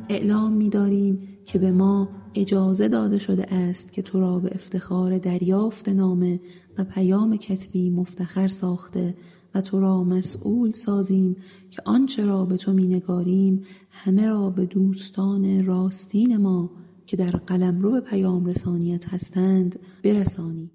اعلام 0.09 0.53
می‌داریم 0.53 1.27
که 1.45 1.59
به 1.59 1.71
ما 1.71 2.09
اجازه 2.35 2.87
داده 2.87 3.19
شده 3.19 3.53
است 3.53 3.93
که 3.93 4.01
تو 4.01 4.19
را 4.19 4.39
به 4.39 4.49
افتخار 4.55 5.17
دریافت 5.17 5.89
نامه 5.89 6.39
و 6.77 6.83
پیام 6.83 7.37
کتبی 7.37 7.89
مفتخر 7.89 8.47
ساخته 8.47 9.15
و 9.55 9.61
تو 9.61 9.79
را 9.79 10.03
مسئول 10.03 10.71
سازیم 10.71 11.35
که 11.71 11.81
آنچه 11.85 12.25
را 12.25 12.45
به 12.45 12.57
تو 12.57 12.73
مینگاریم 12.73 13.63
همه 13.89 14.27
را 14.27 14.49
به 14.49 14.65
دوستان 14.65 15.65
راستین 15.65 16.37
ما 16.37 16.71
که 17.05 17.17
در 17.17 17.31
قلمرو 17.31 18.01
پیام 18.01 18.45
رسانیت 18.45 19.13
هستند 19.13 19.79
برسانی 20.03 20.71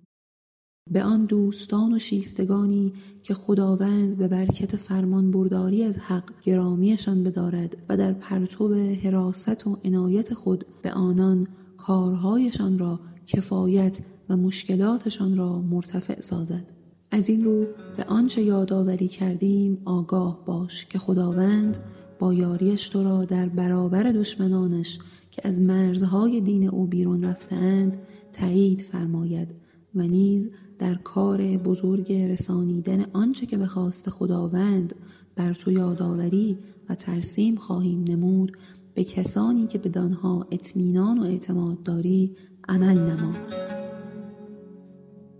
به 0.90 1.02
آن 1.02 1.24
دوستان 1.24 1.94
و 1.94 1.98
شیفتگانی 1.98 2.92
که 3.22 3.34
خداوند 3.34 4.18
به 4.18 4.28
برکت 4.28 4.76
فرمان 4.76 5.30
برداری 5.30 5.84
از 5.84 5.98
حق 5.98 6.30
گرامیشان 6.42 7.24
بدارد 7.24 7.76
و 7.88 7.96
در 7.96 8.12
پرتو 8.12 8.74
حراست 8.74 9.66
و 9.66 9.78
عنایت 9.84 10.34
خود 10.34 10.64
به 10.82 10.92
آنان 10.92 11.46
کارهایشان 11.76 12.78
را 12.78 13.00
کفایت 13.26 14.00
و 14.28 14.36
مشکلاتشان 14.36 15.36
را 15.36 15.62
مرتفع 15.62 16.20
سازد. 16.20 16.72
از 17.10 17.28
این 17.28 17.44
رو 17.44 17.66
به 17.96 18.04
آنچه 18.04 18.42
یادآوری 18.42 19.08
کردیم 19.08 19.78
آگاه 19.84 20.44
باش 20.46 20.84
که 20.84 20.98
خداوند 20.98 21.78
با 22.18 22.34
یاریش 22.34 22.88
تو 22.88 23.04
را 23.04 23.24
در 23.24 23.48
برابر 23.48 24.02
دشمنانش 24.02 24.98
که 25.30 25.48
از 25.48 25.60
مرزهای 25.60 26.40
دین 26.40 26.68
او 26.68 26.86
بیرون 26.86 27.24
رفتهاند 27.24 27.96
تایید 28.32 28.80
فرماید 28.80 29.54
و 29.94 30.02
نیز 30.02 30.50
در 30.80 30.94
کار 30.94 31.56
بزرگ 31.56 32.12
رسانیدن 32.12 33.06
آنچه 33.12 33.46
که 33.46 33.56
به 33.56 33.66
خواست 33.66 34.10
خداوند 34.10 34.94
بر 35.36 35.54
تو 35.54 35.72
یادآوری 35.72 36.58
و 36.88 36.94
ترسیم 36.94 37.56
خواهیم 37.56 38.04
نمود 38.08 38.56
به 38.94 39.04
کسانی 39.04 39.66
که 39.66 39.78
بدانها 39.78 40.46
اطمینان 40.50 41.18
و 41.18 41.22
اعتماد 41.22 41.82
داری 41.82 42.36
عمل 42.68 42.98
نما. 42.98 43.32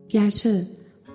گرچه 0.08 0.66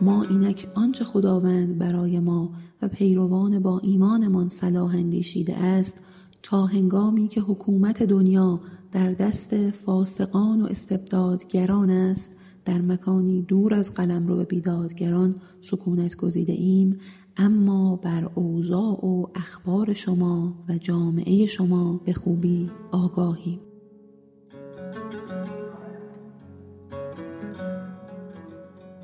ما 0.01 0.23
اینک 0.23 0.67
آنچه 0.75 1.03
خداوند 1.03 1.77
برای 1.77 2.19
ما 2.19 2.53
و 2.81 2.87
پیروان 2.87 3.59
با 3.59 3.79
ایمانمان 3.79 4.49
صلاح 4.49 4.95
اندیشیده 4.95 5.57
است 5.57 6.05
تا 6.43 6.65
هنگامی 6.65 7.27
که 7.27 7.41
حکومت 7.41 8.03
دنیا 8.03 8.61
در 8.91 9.13
دست 9.13 9.71
فاسقان 9.71 10.61
و 10.61 10.65
استبدادگران 10.65 11.89
است 11.89 12.44
در 12.65 12.81
مکانی 12.81 13.41
دور 13.41 13.73
از 13.73 13.93
قلم 13.93 14.27
رو 14.27 14.37
به 14.37 14.43
بیدادگران 14.43 15.35
سکونت 15.61 16.15
گزیده 16.15 16.53
ایم 16.53 16.99
اما 17.37 17.95
بر 17.95 18.29
اوضاع 18.35 19.05
و 19.05 19.25
اخبار 19.35 19.93
شما 19.93 20.65
و 20.69 20.77
جامعه 20.77 21.47
شما 21.47 22.01
به 22.05 22.13
خوبی 22.13 22.69
آگاهیم. 22.91 23.59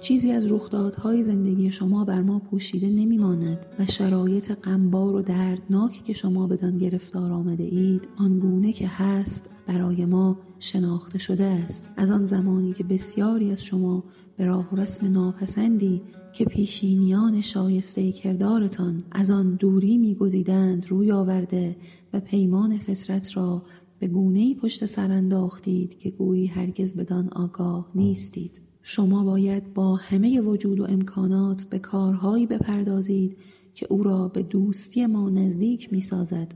چیزی 0.01 0.31
از 0.31 0.51
رخدادهای 0.51 1.23
زندگی 1.23 1.71
شما 1.71 2.05
بر 2.05 2.21
ما 2.21 2.39
پوشیده 2.39 2.89
نمیماند 2.89 3.65
و 3.79 3.85
شرایط 3.85 4.51
غمبار 4.51 5.15
و 5.15 5.21
دردناکی 5.21 6.01
که 6.03 6.13
شما 6.13 6.47
بدان 6.47 6.77
گرفتار 6.77 7.31
آمده 7.31 7.63
اید 7.63 8.07
آنگونه 8.17 8.73
که 8.73 8.87
هست 8.87 9.49
برای 9.67 10.05
ما 10.05 10.37
شناخته 10.59 11.19
شده 11.19 11.43
است. 11.43 11.85
از 11.97 12.11
آن 12.11 12.23
زمانی 12.23 12.73
که 12.73 12.83
بسیاری 12.83 13.51
از 13.51 13.63
شما 13.63 14.03
به 14.37 14.45
راه 14.45 14.73
و 14.73 14.75
رسم 14.75 15.11
ناپسندی 15.11 16.01
که 16.33 16.45
پیشینیان 16.45 17.41
شایسته 17.41 18.11
کردارتان 18.11 19.03
از 19.11 19.31
آن 19.31 19.55
دوری 19.55 19.97
میگزیدند 19.97 20.89
روی 20.89 21.11
آورده 21.11 21.75
و 22.13 22.19
پیمان 22.19 22.77
فطرت 22.77 23.37
را 23.37 23.63
به 23.99 24.07
گونه‌ای 24.07 24.55
پشت 24.55 24.85
سر 24.85 25.11
انداختید 25.11 25.97
که 25.97 26.11
گویی 26.11 26.47
هرگز 26.47 26.95
بدان 26.95 27.29
آگاه 27.29 27.91
نیستید. 27.95 28.70
شما 28.83 29.23
باید 29.23 29.73
با 29.73 29.95
همه 29.95 30.41
وجود 30.41 30.79
و 30.79 30.83
امکانات 30.83 31.63
به 31.63 31.79
کارهایی 31.79 32.47
بپردازید 32.47 33.37
که 33.73 33.87
او 33.89 34.03
را 34.03 34.27
به 34.27 34.43
دوستی 34.43 35.05
ما 35.05 35.29
نزدیک 35.29 35.93
می 35.93 36.01
سازد 36.01 36.53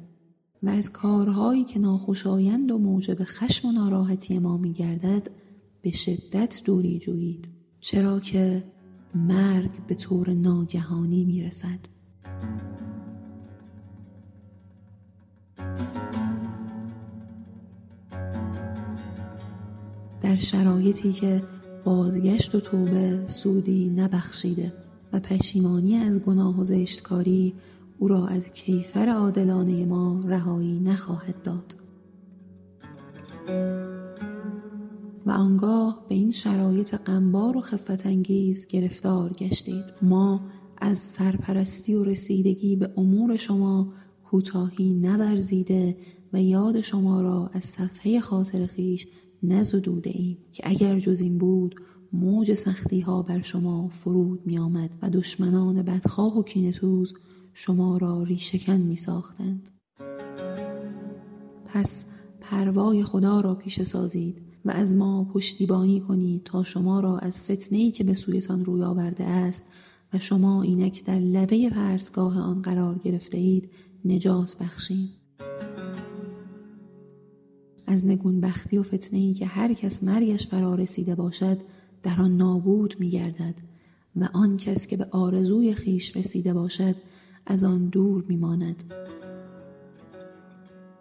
و 0.63 0.69
از 0.69 0.91
کارهایی 0.91 1.63
که 1.63 1.79
ناخوشایند 1.79 2.71
و 2.71 2.77
موجب 2.77 3.17
خشم 3.23 3.67
و 3.67 3.71
ناراحتی 3.71 4.39
ما 4.39 4.57
می 4.57 4.73
گردد 4.73 5.27
به 5.81 5.91
شدت 5.91 6.61
دوری 6.65 6.99
جویید 6.99 7.49
چرا 7.79 8.19
که 8.19 8.63
مرگ 9.15 9.85
به 9.87 9.95
طور 9.95 10.29
ناگهانی 10.29 11.25
می 11.25 11.43
رسد 11.43 11.79
در 20.21 20.35
شرایطی 20.35 21.13
که 21.13 21.43
بازگشت 21.85 22.55
و 22.55 22.59
توبه 22.59 23.27
سودی 23.27 23.89
نبخشیده 23.89 24.73
و 25.13 25.19
پشیمانی 25.19 25.95
از 25.95 26.19
گناه 26.19 26.59
و 26.59 26.63
زشتکاری 26.63 27.53
او 27.99 28.07
را 28.07 28.27
از 28.27 28.49
کیفر 28.49 29.09
عادلانه 29.09 29.85
ما 29.85 30.23
رهایی 30.25 30.79
نخواهد 30.79 31.41
داد. 31.41 31.75
و 35.25 35.31
آنگاه 35.31 36.05
به 36.09 36.15
این 36.15 36.31
شرایط 36.31 36.95
غمبار 36.95 37.57
و 37.57 37.61
خفت 37.61 38.05
انگیز 38.05 38.67
گرفتار 38.67 39.33
گشتید. 39.33 39.85
ما 40.01 40.41
از 40.77 40.97
سرپرستی 40.97 41.93
و 41.93 42.03
رسیدگی 42.03 42.75
به 42.75 42.89
امور 42.97 43.37
شما 43.37 43.89
کوتاهی 44.23 44.93
نورزیده 44.93 45.97
و 46.33 46.41
یاد 46.41 46.81
شما 46.81 47.21
را 47.21 47.49
از 47.53 47.63
صفحه 47.63 48.19
خاطر 48.19 48.65
خیش 48.65 49.07
نزدوده 49.45 50.09
ایم 50.13 50.37
که 50.51 50.63
اگر 50.65 50.99
جز 50.99 51.21
این 51.21 51.37
بود 51.37 51.75
موج 52.13 52.53
سختی 52.53 52.99
ها 52.99 53.21
بر 53.21 53.41
شما 53.41 53.89
فرود 53.89 54.47
می 54.47 54.57
آمد 54.57 54.97
و 55.01 55.09
دشمنان 55.09 55.81
بدخواه 55.81 56.37
و 56.37 56.43
کینتوز 56.43 57.13
شما 57.53 57.97
را 57.97 58.23
ریشکن 58.23 58.77
می 58.77 58.95
ساختند. 58.95 59.69
پس 61.65 62.07
پروای 62.41 63.03
خدا 63.03 63.41
را 63.41 63.55
پیش 63.55 63.83
سازید 63.83 64.41
و 64.65 64.71
از 64.71 64.95
ما 64.95 65.23
پشتیبانی 65.33 65.99
کنید 65.99 66.43
تا 66.43 66.63
شما 66.63 66.99
را 66.99 67.17
از 67.17 67.41
فتنهی 67.41 67.91
که 67.91 68.03
به 68.03 68.13
سویتان 68.13 68.65
روی 68.65 68.83
آورده 68.83 69.23
است 69.23 69.63
و 70.13 70.19
شما 70.19 70.61
اینک 70.61 71.05
در 71.05 71.19
لبه 71.19 71.69
پرسگاه 71.69 72.39
آن 72.39 72.61
قرار 72.61 72.97
گرفته 72.97 73.37
اید 73.37 73.69
نجات 74.05 74.57
بخشیم. 74.57 75.09
از 77.87 78.05
نگون 78.05 78.41
بختی 78.41 78.77
و 78.77 78.83
فتنه 78.83 79.19
ای 79.19 79.33
که 79.33 79.45
هر 79.45 79.73
کس 79.73 80.03
مرگش 80.03 80.47
فرا 80.47 80.75
رسیده 80.75 81.15
باشد 81.15 81.57
در 82.01 82.21
آن 82.21 82.37
نابود 82.37 82.95
می 82.99 83.09
گردد 83.09 83.55
و 84.15 84.29
آن 84.33 84.57
کس 84.57 84.87
که 84.87 84.97
به 84.97 85.07
آرزوی 85.11 85.75
خیش 85.75 86.17
رسیده 86.17 86.53
باشد 86.53 86.95
از 87.45 87.63
آن 87.63 87.89
دور 87.89 88.25
می 88.27 88.35
ماند 88.35 88.83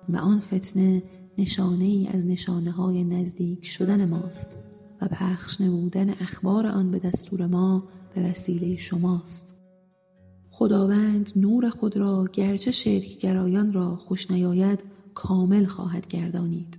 و 0.08 0.16
آن 0.16 0.40
فتنه 0.40 1.02
نشانه 1.38 1.84
ای 1.84 2.08
از 2.08 2.26
نشانه 2.26 2.70
های 2.70 3.04
نزدیک 3.04 3.66
شدن 3.66 4.04
ماست 4.08 4.56
و 5.02 5.08
پخش 5.08 5.60
نبودن 5.60 6.10
اخبار 6.10 6.66
آن 6.66 6.90
به 6.90 6.98
دستور 6.98 7.46
ما 7.46 7.84
به 8.14 8.22
وسیله 8.22 8.76
شماست. 8.76 9.62
خداوند 10.50 11.32
نور 11.36 11.70
خود 11.70 11.96
را 11.96 12.28
گرچه 12.32 12.70
شرکگرایان 12.70 13.72
را 13.72 13.96
خوش 13.96 14.30
نیاید 14.30 14.93
کامل 15.14 15.64
خواهد 15.64 16.06
گردانید. 16.06 16.78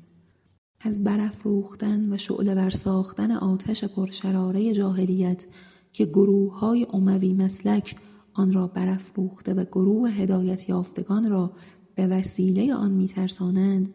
از 0.80 1.04
برافروختن 1.04 2.14
و 2.14 2.18
شعله 2.18 2.56
ور 2.56 2.70
ساختن 2.70 3.32
آتش 3.32 3.84
پرشراره 3.84 4.74
جاهلیت 4.74 5.46
که 5.94 6.06
گروه 6.06 6.60
های 6.60 6.88
اموی 6.94 7.34
مسلک 7.34 7.96
آن 8.34 8.54
را 8.54 8.68
برافروخته 8.68 9.54
و 9.54 9.66
گروه 9.66 10.10
هدایت 10.10 10.70
یافتگان 10.70 11.30
را 11.30 11.52
به 11.96 12.08
وسیله 12.08 12.76
آن 12.76 12.92
میترسانند 12.92 13.94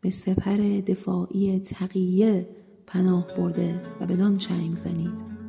به 0.00 0.10
سپر 0.10 0.56
دفاعی 0.86 1.58
تقیه 1.58 2.48
پناه 2.86 3.26
برده 3.36 3.82
و 4.00 4.06
بدان 4.06 4.38
چنگ 4.38 4.76
زنید. 4.76 5.39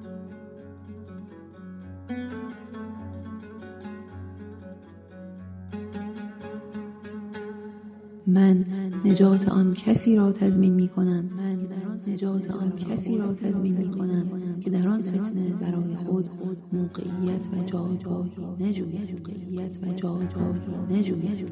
من 8.34 8.65
نجات 9.06 9.50
آن 9.50 9.74
کسی 9.74 10.15
را 10.15 10.32
تضمین 10.32 10.74
می 10.74 10.88
کنم 10.88 11.30
من 11.38 11.60
نجات 12.08 12.52
آن 12.52 12.72
کسی 12.72 13.17
را 13.17 13.34
تضمین 13.34 13.78
می 13.78 13.91
کنم 13.91 14.30
که 14.60 14.70
در 14.70 14.88
آن 14.88 15.02
فتنه 15.02 15.50
برای 15.62 15.96
خود 15.96 16.30
موقعیت 16.74 17.50
و 17.54 17.63
جایگاهی 17.65 18.32
نجوید 18.60 19.22
موقعیت 19.28 19.80
و 19.84 19.94
جایگاهی 19.94 20.60
نجوید 21.00 21.52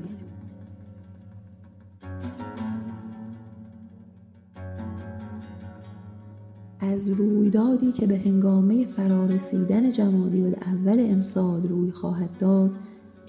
از 6.80 7.10
رویدادی 7.10 7.92
که 7.92 8.08
به 8.08 8.18
هنگامه 8.18 8.86
فرارسیدن 8.86 9.92
جمادی 9.92 10.42
اول 10.46 10.98
امسال 11.00 11.68
روی 11.68 11.92
خواهد 11.92 12.38
داد 12.38 12.72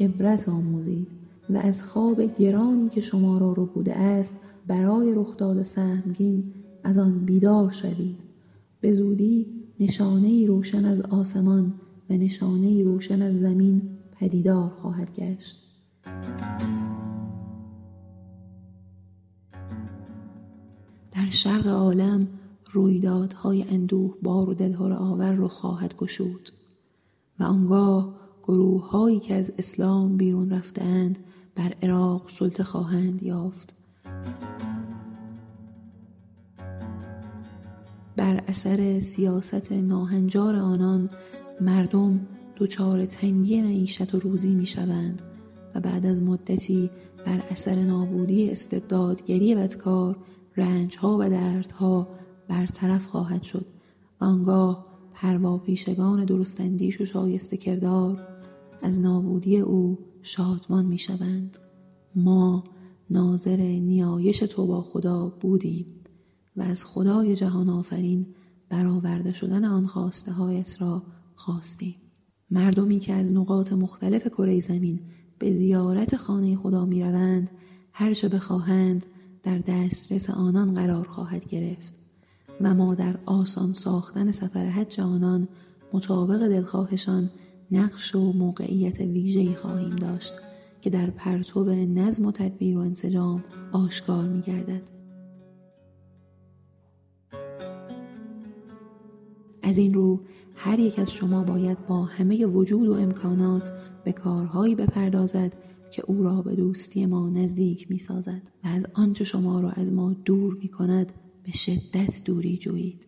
عبرت 0.01 0.49
آموزید. 0.49 1.20
و 1.55 1.57
از 1.57 1.83
خواب 1.83 2.23
گرانی 2.23 2.89
که 2.89 3.01
شما 3.01 3.39
را 3.39 3.53
رو 3.53 3.67
بوده 3.67 3.97
است 3.97 4.37
برای 4.67 5.15
رخداد 5.15 5.63
سهمگین 5.63 6.55
از 6.85 6.99
آن 6.99 7.25
بیدار 7.25 7.71
شوید. 7.71 8.25
به 8.81 8.93
زودی 8.93 9.47
نشانه 9.81 10.47
روشن 10.47 10.85
از 10.85 11.01
آسمان 11.01 11.75
و 12.11 12.15
نشانه 12.15 12.83
روشن 12.83 13.23
از 13.23 13.41
زمین 13.41 13.83
پدیدار 14.13 14.69
خواهد 14.69 15.13
گشت. 15.15 15.59
در 21.13 21.31
شرق 21.31 21.67
عالم 21.67 22.29
رویدادهای 22.73 23.63
اندوه 23.63 24.15
بار 24.23 24.51
و 24.51 24.55
دلهور 24.55 24.93
آور 24.93 25.33
رو 25.33 25.49
خواهد 25.49 25.97
گشود 25.97 26.51
و 27.41 27.45
آنگاه 27.45 28.15
گروه 28.43 28.91
هایی 28.91 29.21
که 29.21 29.35
از 29.35 29.53
اسلام 29.59 30.17
بیرون 30.17 30.51
رفتند 30.51 31.19
بر 31.61 31.75
عراق 31.83 32.29
سلطه 32.29 32.65
خواهند 32.65 33.23
یافت. 33.23 33.75
بر 38.17 38.43
اثر 38.49 39.01
سیاست 39.01 39.73
ناهنجار 39.73 40.57
آنان 40.57 41.09
مردم 41.61 42.27
دچار 42.57 43.05
تنگی 43.05 43.63
معیشت 43.63 44.15
و 44.15 44.19
روزی 44.19 44.55
می 44.55 44.67
شوند 44.67 45.23
و 45.75 45.81
بعد 45.81 46.07
از 46.07 46.23
مدتی 46.23 46.91
بر 47.27 47.43
اثر 47.51 47.75
نابودی 47.75 48.51
استبدادگری 48.51 49.55
بدکار 49.55 50.17
رنجها 50.57 51.19
و 51.21 51.29
دردها 51.29 52.09
برطرف 52.49 53.07
خواهد 53.07 53.43
شد 53.43 53.67
آنگاه 54.21 54.87
پرواپیشگان 55.15 56.25
درستندیش 56.25 57.01
و 57.01 57.05
شایسته 57.05 57.57
کردار 57.57 58.29
از 58.83 59.01
نابودی 59.01 59.59
او 59.59 59.99
شادمان 60.23 60.87
می 60.87 60.99
شوند. 60.99 61.57
ما 62.15 62.65
ناظر 63.11 63.57
نیایش 63.57 64.39
تو 64.39 64.67
با 64.67 64.83
خدا 64.83 65.29
بودیم 65.29 65.87
و 66.57 66.63
از 66.63 66.85
خدای 66.85 67.37
جهان 67.37 67.69
آفرین 67.69 68.27
برآورده 68.69 69.33
شدن 69.33 69.65
آن 69.65 69.87
خواسته 69.87 70.33
هایت 70.33 70.83
را 70.83 71.03
خواستیم. 71.35 71.95
مردمی 72.51 73.01
که 73.01 73.13
از 73.13 73.33
نقاط 73.33 73.73
مختلف 73.73 74.29
کره 74.29 74.61
زمین 74.61 75.01
به 75.39 75.53
زیارت 75.53 76.17
خانه 76.17 76.57
خدا 76.57 76.85
می 76.85 77.03
روند 77.03 77.51
هر 77.93 78.15
چه 78.15 78.29
بخواهند 78.29 79.07
در 79.43 79.59
دسترس 79.59 80.31
آنان 80.31 80.75
قرار 80.75 81.07
خواهد 81.07 81.49
گرفت 81.49 81.95
و 82.61 82.75
ما 82.75 82.95
در 82.95 83.19
آسان 83.27 83.73
ساختن 83.73 84.31
سفر 84.31 84.67
حج 84.67 85.01
آنان 85.01 85.49
مطابق 85.93 86.49
دلخواهشان 86.49 87.31
نقش 87.73 88.15
و 88.15 88.33
موقعیت 88.33 89.01
ویژه‌ای 89.01 89.55
خواهیم 89.55 89.97
داشت 89.97 90.35
که 90.81 90.91
در 90.91 91.11
پرتو 91.11 91.65
نظم 91.65 92.27
و 92.27 92.33
تدبیر 92.33 92.79
و 92.79 92.81
انسجام 92.81 93.45
آشکار 93.73 94.29
می 94.29 94.41
گردد. 94.41 95.01
از 99.63 99.79
این 99.79 99.95
رو 99.95 100.21
هر 100.55 100.79
یک 100.79 100.99
از 100.99 101.13
شما 101.13 101.45
باید 101.45 101.87
با 101.87 102.05
همه 102.05 102.47
وجود 102.47 102.89
و 102.89 102.93
امکانات 102.93 103.73
به 104.05 104.13
کارهایی 104.13 104.75
بپردازد 104.75 105.57
که 105.91 106.03
او 106.07 106.23
را 106.23 106.43
به 106.43 106.55
دوستی 106.57 107.07
ما 107.07 107.31
نزدیک 107.31 107.91
می 107.91 107.99
سازد 107.99 108.51
و 108.65 108.69
از 108.69 108.87
آنچه 108.95 109.25
شما 109.25 109.61
را 109.61 109.71
از 109.71 109.93
ما 109.93 110.13
دور 110.13 110.55
می 110.55 110.69
کند 110.69 111.13
به 111.43 111.53
شدت 111.53 112.23
دوری 112.25 112.57
جویید 112.57 113.07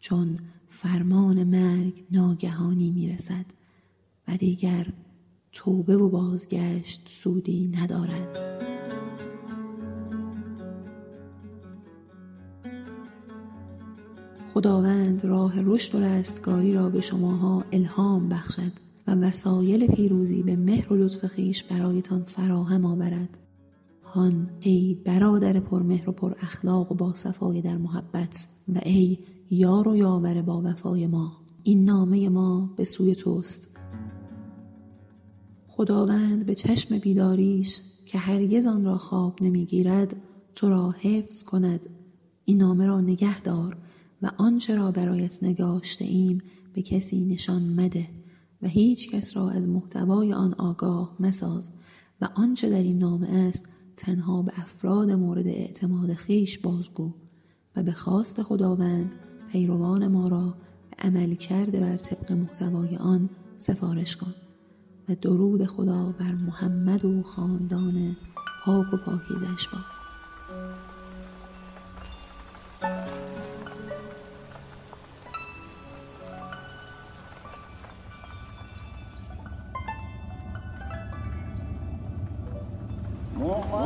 چون 0.00 0.34
فرمان 0.68 1.44
مرگ 1.44 2.04
ناگهانی 2.10 2.90
می 2.90 3.08
رسد 3.08 3.46
و 4.28 4.36
دیگر 4.36 4.86
توبه 5.52 5.96
و 5.96 6.08
بازگشت 6.08 7.08
سودی 7.08 7.68
ندارد. 7.68 8.54
خداوند 14.54 15.24
راه 15.24 15.52
رشد 15.56 15.94
و 15.94 16.00
رستگاری 16.00 16.74
را 16.74 16.88
به 16.88 17.00
شماها 17.00 17.64
الهام 17.72 18.28
بخشد 18.28 18.72
و 19.06 19.14
وسایل 19.14 19.86
پیروزی 19.86 20.42
به 20.42 20.56
مهر 20.56 20.92
و 20.92 20.96
لطف 20.96 21.26
خیش 21.26 21.64
برایتان 21.64 22.22
فراهم 22.22 22.84
آورد. 22.84 23.38
هان 24.02 24.48
ای 24.60 24.96
برادر 25.04 25.60
پرمهر 25.60 26.10
و 26.10 26.12
پر 26.12 26.34
اخلاق 26.40 26.92
و 26.92 26.94
با 26.94 27.14
صفای 27.14 27.62
در 27.62 27.76
محبت 27.76 28.46
و 28.74 28.80
ای 28.82 29.18
یار 29.50 29.88
و 29.88 29.96
یاور 29.96 30.42
با 30.42 30.62
وفای 30.64 31.06
ما. 31.06 31.32
این 31.62 31.84
نامه 31.84 32.28
ما 32.28 32.74
به 32.76 32.84
سوی 32.84 33.14
توست. 33.14 33.73
خداوند 35.76 36.46
به 36.46 36.54
چشم 36.54 36.98
بیداریش 36.98 37.80
که 38.06 38.18
هرگز 38.18 38.66
آن 38.66 38.84
را 38.84 38.98
خواب 38.98 39.42
نمی‌گیرد 39.42 40.16
تو 40.54 40.68
را 40.68 40.90
حفظ 40.90 41.42
کند. 41.42 41.86
این 42.44 42.58
نامه 42.58 42.86
را 42.86 43.00
نگه 43.00 43.40
دار 43.40 43.76
و 44.22 44.30
آنچه 44.38 44.74
را 44.74 44.90
برایت 44.90 45.44
نگاشته 45.44 46.04
ایم 46.04 46.42
به 46.74 46.82
کسی 46.82 47.26
نشان 47.26 47.62
مده 47.62 48.06
و 48.62 48.68
هیچ 48.68 49.10
کس 49.10 49.36
را 49.36 49.50
از 49.50 49.68
محتوای 49.68 50.32
آن 50.32 50.54
آگاه 50.54 51.16
مساز 51.20 51.72
و 52.20 52.28
آنچه 52.34 52.70
در 52.70 52.82
این 52.82 52.98
نامه 52.98 53.28
است 53.28 53.68
تنها 53.96 54.42
به 54.42 54.52
افراد 54.56 55.10
مورد 55.10 55.46
اعتماد 55.46 56.12
خیش 56.12 56.58
بازگو 56.58 57.12
و 57.76 57.82
به 57.82 57.92
خواست 57.92 58.42
خداوند 58.42 59.14
پیروان 59.52 60.08
ما 60.08 60.28
را 60.28 60.54
به 60.90 60.96
عمل 61.08 61.34
کرده 61.34 61.80
بر 61.80 61.96
طبق 61.96 62.32
محتوای 62.32 62.96
آن 62.96 63.30
سفارش 63.56 64.16
کن. 64.16 64.34
و 65.08 65.14
درود 65.14 65.66
خدا 65.66 66.14
بر 66.18 66.32
محمد 66.46 67.04
و 67.04 67.22
خاندان 67.22 68.16
پاک 68.64 68.94
و 68.94 68.96
پاکیزش 68.96 69.68
باد. 69.68 70.04
والذين 83.38 83.83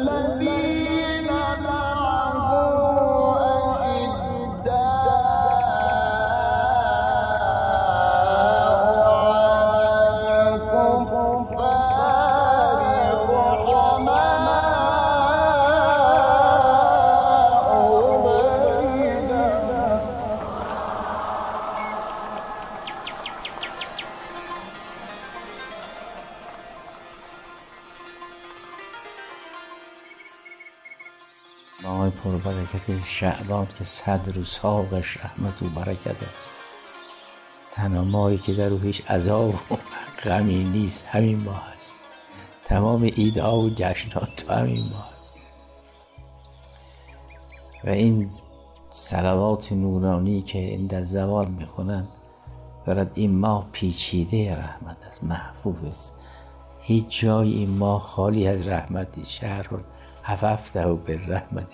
معه 0.00 1.09
شعبان 33.11 33.65
که 33.65 33.83
صد 33.83 34.35
روز 34.35 34.47
ساقش 34.47 35.17
رحمت 35.17 35.63
و 35.63 35.69
برکت 35.69 36.23
است. 36.23 36.53
تنها 37.71 38.03
ماهی 38.03 38.37
که 38.37 38.53
در 38.53 38.69
او 38.69 38.79
هیچ 38.79 39.11
عذاب 39.11 39.53
و 39.53 39.75
غمی 40.25 40.63
نیست 40.63 41.05
همین 41.05 41.43
ماه 41.43 41.67
است. 41.73 41.95
تمام 42.65 43.01
ایدها 43.01 43.59
و 43.59 43.69
جشنات 43.69 44.35
تو 44.35 44.53
همین 44.53 44.83
ماه 44.83 45.09
است. 45.19 45.35
و 47.83 47.89
این 47.89 48.31
سلوات 48.89 49.71
نورانی 49.71 50.41
که 50.41 50.59
این 50.59 50.87
در 50.87 51.01
زوال 51.01 51.47
می‌خونن 51.47 52.07
دارد 52.85 53.11
این 53.13 53.39
ماه 53.39 53.67
پیچیده 53.71 54.57
رحمت 54.57 54.97
است 55.09 55.23
محفوظ 55.23 55.83
است. 55.91 56.19
هیچ 56.79 57.19
جای 57.19 57.51
این 57.53 57.77
ماه 57.77 58.01
خالی 58.01 58.47
از 58.47 58.67
رحمتی. 58.67 59.25
شهر 59.25 59.67
هففته 60.23 60.93
به 60.93 61.27
رحمت 61.27 61.67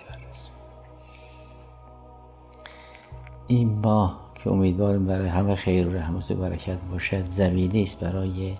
این 3.47 3.79
ماه 3.79 4.19
که 4.36 4.51
امیدوارم 4.51 5.05
برای 5.05 5.27
همه 5.27 5.55
خیر 5.55 5.88
و 5.88 5.93
رحمت 5.93 6.31
و 6.31 6.36
برکت 6.36 6.79
باشد 6.91 7.29
زمینی 7.29 7.83
است 7.83 7.99
برای 8.03 8.57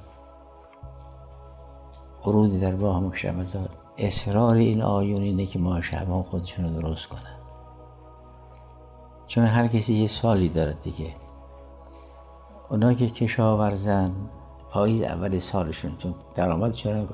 ورود 2.26 2.60
در 2.60 2.76
ماه 2.76 3.00
مکشمزار 3.00 3.69
اصرار 3.97 4.56
این 4.56 4.82
آیون 4.82 5.21
اینه 5.21 5.45
که 5.45 5.60
ماه 5.60 5.82
شعبان 5.82 6.23
خودشون 6.23 6.65
رو 6.65 6.82
درست 6.82 7.08
کنن. 7.08 7.38
چون 9.28 9.45
هر 9.45 9.67
کسی 9.67 9.93
یه 9.93 10.08
سالی 10.08 10.50
دارد 10.50 10.82
دیگه. 10.82 11.15
اونا 12.69 12.93
که 12.93 13.10
کشاورزن 13.10 14.12
پاییز 14.69 15.02
اول 15.02 15.39
سالشون 15.39 15.97
چون 15.97 16.15
درآمدشون 16.36 16.95
هم 16.95 17.08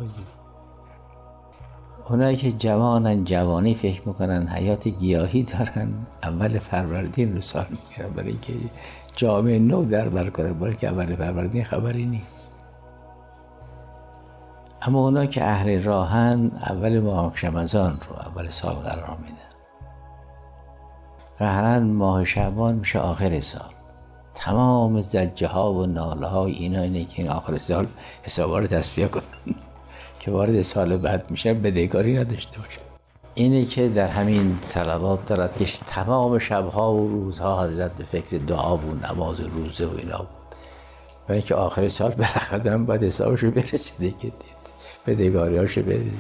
اونایی 2.10 2.38
که 2.38 2.52
جوانن 2.52 3.24
جوانی 3.24 3.76
فکر 3.76 4.08
می‌کنن 4.08 4.48
حیات 4.48 4.88
گیاهی 4.88 5.44
دارن. 5.44 5.94
اول 6.24 6.60
فروردین 6.60 7.36
رو 7.36 7.42
سال 7.42 7.66
می‌گیرن 7.70 8.10
برای 8.10 8.30
اینکه 8.30 8.54
جامعه 9.16 9.60
نو 9.60 9.86
در 9.86 10.10
بر 10.10 10.30
کنه 10.30 10.54
برای 10.54 10.76
که 10.76 10.88
اول 10.88 11.16
فروردین 11.16 11.64
خبری 11.64 12.06
نیست. 12.06 12.58
اما 14.82 15.00
اونا 15.00 15.26
که 15.26 15.44
اهل 15.44 15.84
راهن 15.84 16.52
اول 16.62 17.00
ماه 17.00 17.32
شمزان 17.36 18.00
رو 18.10 18.16
اول 18.16 18.50
سال 18.50 18.76
قرار 18.76 19.18
میدن. 19.18 19.38
قهرن 21.40 21.84
ماه 21.84 22.26
شعبان 22.26 22.76
میشه 22.76 23.00
آخر 23.00 23.40
سال. 23.40 23.72
تمام 24.34 25.02
زجه 25.02 25.48
ها 25.48 25.74
و 25.74 25.86
ناله 25.86 26.28
های 26.28 26.52
اینا 26.52 26.82
اینه 26.82 27.06
که 27.06 27.22
این 27.22 27.32
آخر 27.32 27.58
سال 27.58 27.88
حسابا 28.24 28.62
تصفیه 28.62 29.08
کنن. 29.08 29.56
که 30.24 30.32
وارد 30.32 30.62
سال 30.62 30.98
بعد 30.98 31.32
میشه 31.32 31.54
بدهکاری 31.54 32.18
نداشته 32.18 32.60
باشه. 32.60 32.80
اینه 33.36 33.66
که 33.66 33.90
در 33.90 34.08
همین 34.08 34.60
سلوات 34.62 35.26
دارد 35.26 35.58
که 35.58 35.66
تمام 35.66 36.40
شبها 36.40 36.94
و 36.94 37.08
روزها 37.10 37.64
حضرت 37.64 37.92
به 37.92 38.04
فکر 38.04 38.38
دعا 38.38 38.78
و 38.78 38.94
نماز 39.10 39.42
و 39.42 39.48
روزه 39.48 39.86
و 39.86 39.98
اینا 39.98 40.18
بود. 40.18 40.28
برای 41.28 41.42
که 41.42 41.56
آخر 41.56 41.88
سال 41.88 42.12
بالاخره 42.12 42.78
باید 42.78 43.04
حسابشو 43.04 43.52
برسیده 43.52 44.12
که 44.22 44.32
بدهکاریاشو 45.08 45.82
بده 45.82 46.12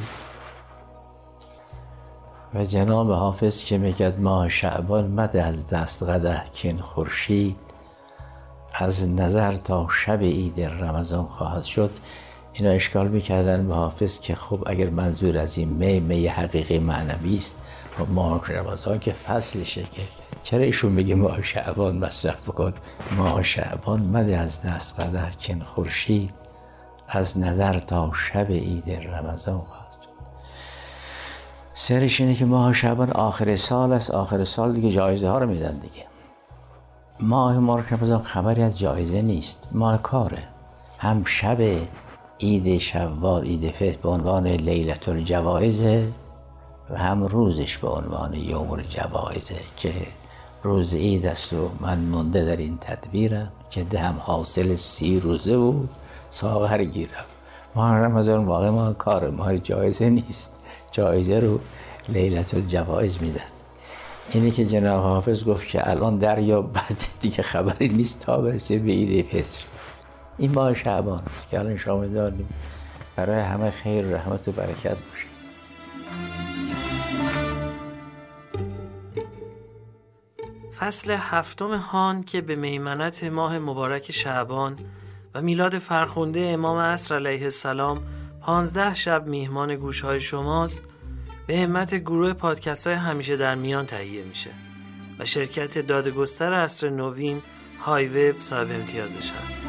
و 2.53 2.65
جناب 2.65 3.11
حافظ 3.11 3.63
که 3.63 3.77
میگد 3.77 4.19
ماه 4.19 4.49
شعبان 4.49 5.07
مده 5.07 5.43
از 5.43 5.67
دست 5.67 6.03
قده 6.03 6.43
کن 6.55 6.77
خورشید 6.77 7.55
از 8.73 9.13
نظر 9.13 9.57
تا 9.57 9.87
شب 10.05 10.21
عید 10.21 10.61
رمضان 10.61 11.25
خواهد 11.25 11.63
شد. 11.63 11.91
اینا 12.53 12.69
اشکال 12.69 13.07
می‌کردن. 13.07 13.67
به 13.67 13.75
حافظ 13.75 14.19
که 14.19 14.35
خب 14.35 14.63
اگر 14.65 14.89
منظور 14.89 15.37
از 15.37 15.57
این 15.57 15.69
می 15.69 15.99
می 15.99 16.27
حقیقی 16.27 16.79
معنوی 16.79 17.37
است 17.37 17.59
ماه 18.09 18.51
رمضان 18.51 18.99
که 18.99 19.11
فصلشه 19.11 19.83
که 19.83 20.01
چرا 20.43 20.63
ایشون 20.63 20.91
میگه 20.91 21.15
ماه 21.15 21.41
شعبان 21.41 21.97
مصرف 21.97 22.49
بکن 22.49 22.73
ماه 23.17 23.43
شعبان 23.43 24.01
مده 24.01 24.37
از 24.37 24.61
دست 24.61 24.99
قدر 24.99 25.31
کن 25.31 25.59
خورشید 25.59 26.33
از 27.07 27.39
نظر 27.39 27.79
تا 27.79 28.11
شب 28.13 28.51
عید 28.51 28.89
رمضان 28.89 29.59
خواهد 29.59 29.83
سرش 31.73 32.21
اینه 32.21 32.35
که 32.35 32.45
ماه 32.45 32.73
شعبان 32.73 33.11
آخر 33.11 33.55
سال 33.55 33.93
است. 33.93 34.11
آخر 34.11 34.43
سال 34.43 34.73
دیگه 34.73 34.91
جایزه 34.91 35.29
ها 35.29 35.37
رو 35.37 35.47
میدن 35.47 35.77
دیگه. 35.77 36.05
ماه 37.19 37.59
ماه 37.59 37.93
رمضان 37.93 38.21
خبری 38.21 38.61
از 38.61 38.79
جایزه 38.79 39.21
نیست. 39.21 39.69
ماه 39.71 40.01
کاره. 40.01 40.43
هم 40.97 41.23
شب 41.23 41.57
عید 42.43 42.77
شوال 42.77 43.43
عید 43.43 43.71
فطر 43.71 43.97
به 44.03 44.09
عنوان 44.09 44.47
لیلت 44.47 45.09
الجوائزه 45.09 46.07
و 46.89 46.97
هم 46.97 47.23
روزش 47.23 47.77
به 47.77 47.87
عنوان 47.87 48.33
یوم 48.33 48.71
الجوائزه 48.71 49.55
که 49.77 49.93
روز 50.63 50.95
عید 50.95 51.25
است 51.25 51.53
و 51.53 51.69
من 51.79 51.99
مونده 51.99 52.45
در 52.45 52.57
این 52.57 52.77
تدبیرم 52.81 53.51
که 53.69 53.83
دهم 53.83 54.15
حاصل 54.19 54.75
سی 54.75 55.19
روزه 55.19 55.55
و 55.55 55.73
ساغر 56.29 56.83
گیرم. 56.83 57.25
ماه 57.75 57.95
رمضان 57.95 58.45
واقع 58.45 58.69
ما 58.69 58.93
کار 58.93 59.29
ما 59.29 59.55
جایزه 59.55 60.09
نیست. 60.09 60.55
جایزه 60.91 61.39
رو 61.39 61.59
لیلت 62.09 62.53
الجوائز 62.53 63.21
میدن. 63.21 63.41
اینه 64.31 64.51
که 64.51 64.65
جناب 64.65 65.03
حافظ 65.03 65.43
گفت 65.43 65.67
که 65.67 65.89
الان 65.89 66.17
دریا 66.17 66.61
بعد 66.61 66.97
دیگه 67.21 67.43
خبری 67.43 67.87
نیست 67.87 68.19
تا 68.19 68.37
برسه 68.37 68.77
به 68.77 68.91
عید 68.91 69.25
فطر. 69.25 69.63
این 70.37 70.51
ماه 70.51 70.73
شعبان 70.73 71.19
است 71.19 71.49
که 71.49 71.59
الان 71.59 71.77
شما 71.77 72.05
داریم. 72.05 72.49
برای 73.15 73.41
همه 73.41 73.71
خیر 73.71 74.05
رحمت 74.05 74.47
و 74.47 74.51
برکت 74.51 74.97
باشه. 74.97 75.27
فصل 80.79 81.11
هفتم 81.11 81.73
هان 81.73 82.23
که 82.23 82.41
به 82.41 82.55
میمنت 82.55 83.23
ماه 83.23 83.59
مبارک 83.59 84.11
شعبان 84.11 84.79
و 85.35 85.41
میلاد 85.41 85.77
فرخونده 85.77 86.39
امام 86.39 86.77
عصر 86.77 87.15
علیه 87.15 87.43
السلام 87.43 88.03
پانزده 88.41 88.93
شب 88.93 89.27
میهمان 89.27 89.75
گوش 89.75 90.01
های 90.01 90.19
شماست 90.19 90.83
به 91.47 91.57
همت 91.57 91.95
گروه 91.95 92.33
پادکست 92.33 92.87
های 92.87 92.95
همیشه 92.95 93.37
در 93.37 93.55
میان 93.55 93.85
تهیه 93.85 94.23
میشه 94.23 94.49
و 95.19 95.25
شرکت 95.25 95.79
دادگستر 95.79 96.53
اصر 96.53 96.89
نوین 96.89 97.41
های 97.81 98.07
وب 98.07 98.39
صاحب 98.39 98.71
امتیازش 98.71 99.31
هست. 99.31 99.65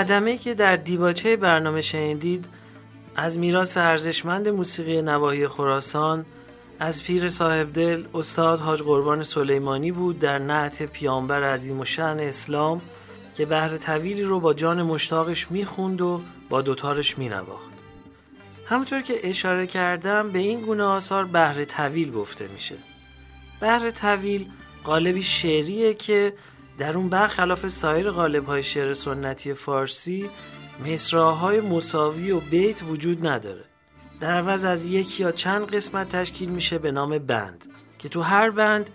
مقدمه 0.00 0.36
که 0.36 0.54
در 0.54 0.76
دیباچه 0.76 1.36
برنامه 1.36 1.80
شنیدید 1.80 2.48
از 3.16 3.38
میراث 3.38 3.76
ارزشمند 3.76 4.48
موسیقی 4.48 5.02
نواحی 5.02 5.48
خراسان 5.48 6.26
از 6.78 7.02
پیر 7.02 7.28
صاحب 7.28 7.72
دل 7.72 8.04
استاد 8.14 8.60
حاج 8.60 8.82
قربان 8.82 9.22
سلیمانی 9.22 9.92
بود 9.92 10.18
در 10.18 10.38
نعت 10.38 10.82
پیامبر 10.82 11.42
عظیم 11.42 11.80
و 11.80 11.84
شن 11.84 12.16
اسلام 12.20 12.82
که 13.36 13.46
بهر 13.46 13.76
طویلی 13.76 14.22
رو 14.22 14.40
با 14.40 14.54
جان 14.54 14.82
مشتاقش 14.82 15.50
می‌خوند 15.50 16.00
و 16.00 16.22
با 16.48 16.62
دوتارش 16.62 17.18
مینواخت. 17.18 17.70
همونطور 18.66 19.00
که 19.00 19.28
اشاره 19.28 19.66
کردم 19.66 20.30
به 20.30 20.38
این 20.38 20.60
گونه 20.60 20.82
آثار 20.82 21.24
بهر 21.24 21.64
طویل 21.64 22.12
گفته 22.12 22.48
میشه. 22.48 22.74
بهر 23.60 23.90
طویل 23.90 24.46
قالبی 24.84 25.22
شعریه 25.22 25.94
که 25.94 26.32
در 26.80 26.96
اون 26.96 27.08
برخلاف 27.08 27.66
سایر 27.66 28.10
قالب 28.10 28.46
های 28.46 28.62
شعر 28.62 28.94
سنتی 28.94 29.54
فارسی 29.54 30.30
مصراهای 30.86 31.60
مساوی 31.60 32.30
و 32.30 32.40
بیت 32.40 32.82
وجود 32.82 33.26
نداره. 33.26 33.64
در 34.20 34.34
عوض 34.34 34.64
از 34.64 34.86
یک 34.86 35.20
یا 35.20 35.32
چند 35.32 35.74
قسمت 35.74 36.08
تشکیل 36.08 36.48
میشه 36.48 36.78
به 36.78 36.90
نام 36.90 37.18
بند 37.18 37.66
که 37.98 38.08
تو 38.08 38.22
هر 38.22 38.50
بند 38.50 38.90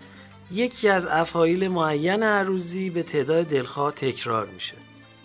یکی 0.50 0.88
از 0.88 1.06
افایل 1.06 1.68
معین 1.68 2.22
عروضی 2.22 2.90
به 2.90 3.02
تعداد 3.02 3.46
دلخواه 3.46 3.92
تکرار 3.92 4.46
میشه. 4.46 4.76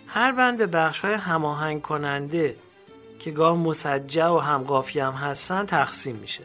هر 0.08 0.32
بند 0.32 0.58
به 0.58 0.68
بخش 0.68 1.00
های 1.00 1.14
هماهنگ 1.14 1.82
کننده 1.82 2.56
که 3.20 3.32
گاه 3.32 3.58
مسجع 3.58 4.28
و 4.28 4.38
هم 4.38 4.64
قافیه 4.64 5.06
هم 5.06 5.14
هستن 5.14 5.66
تقسیم 5.66 6.16
میشه. 6.16 6.44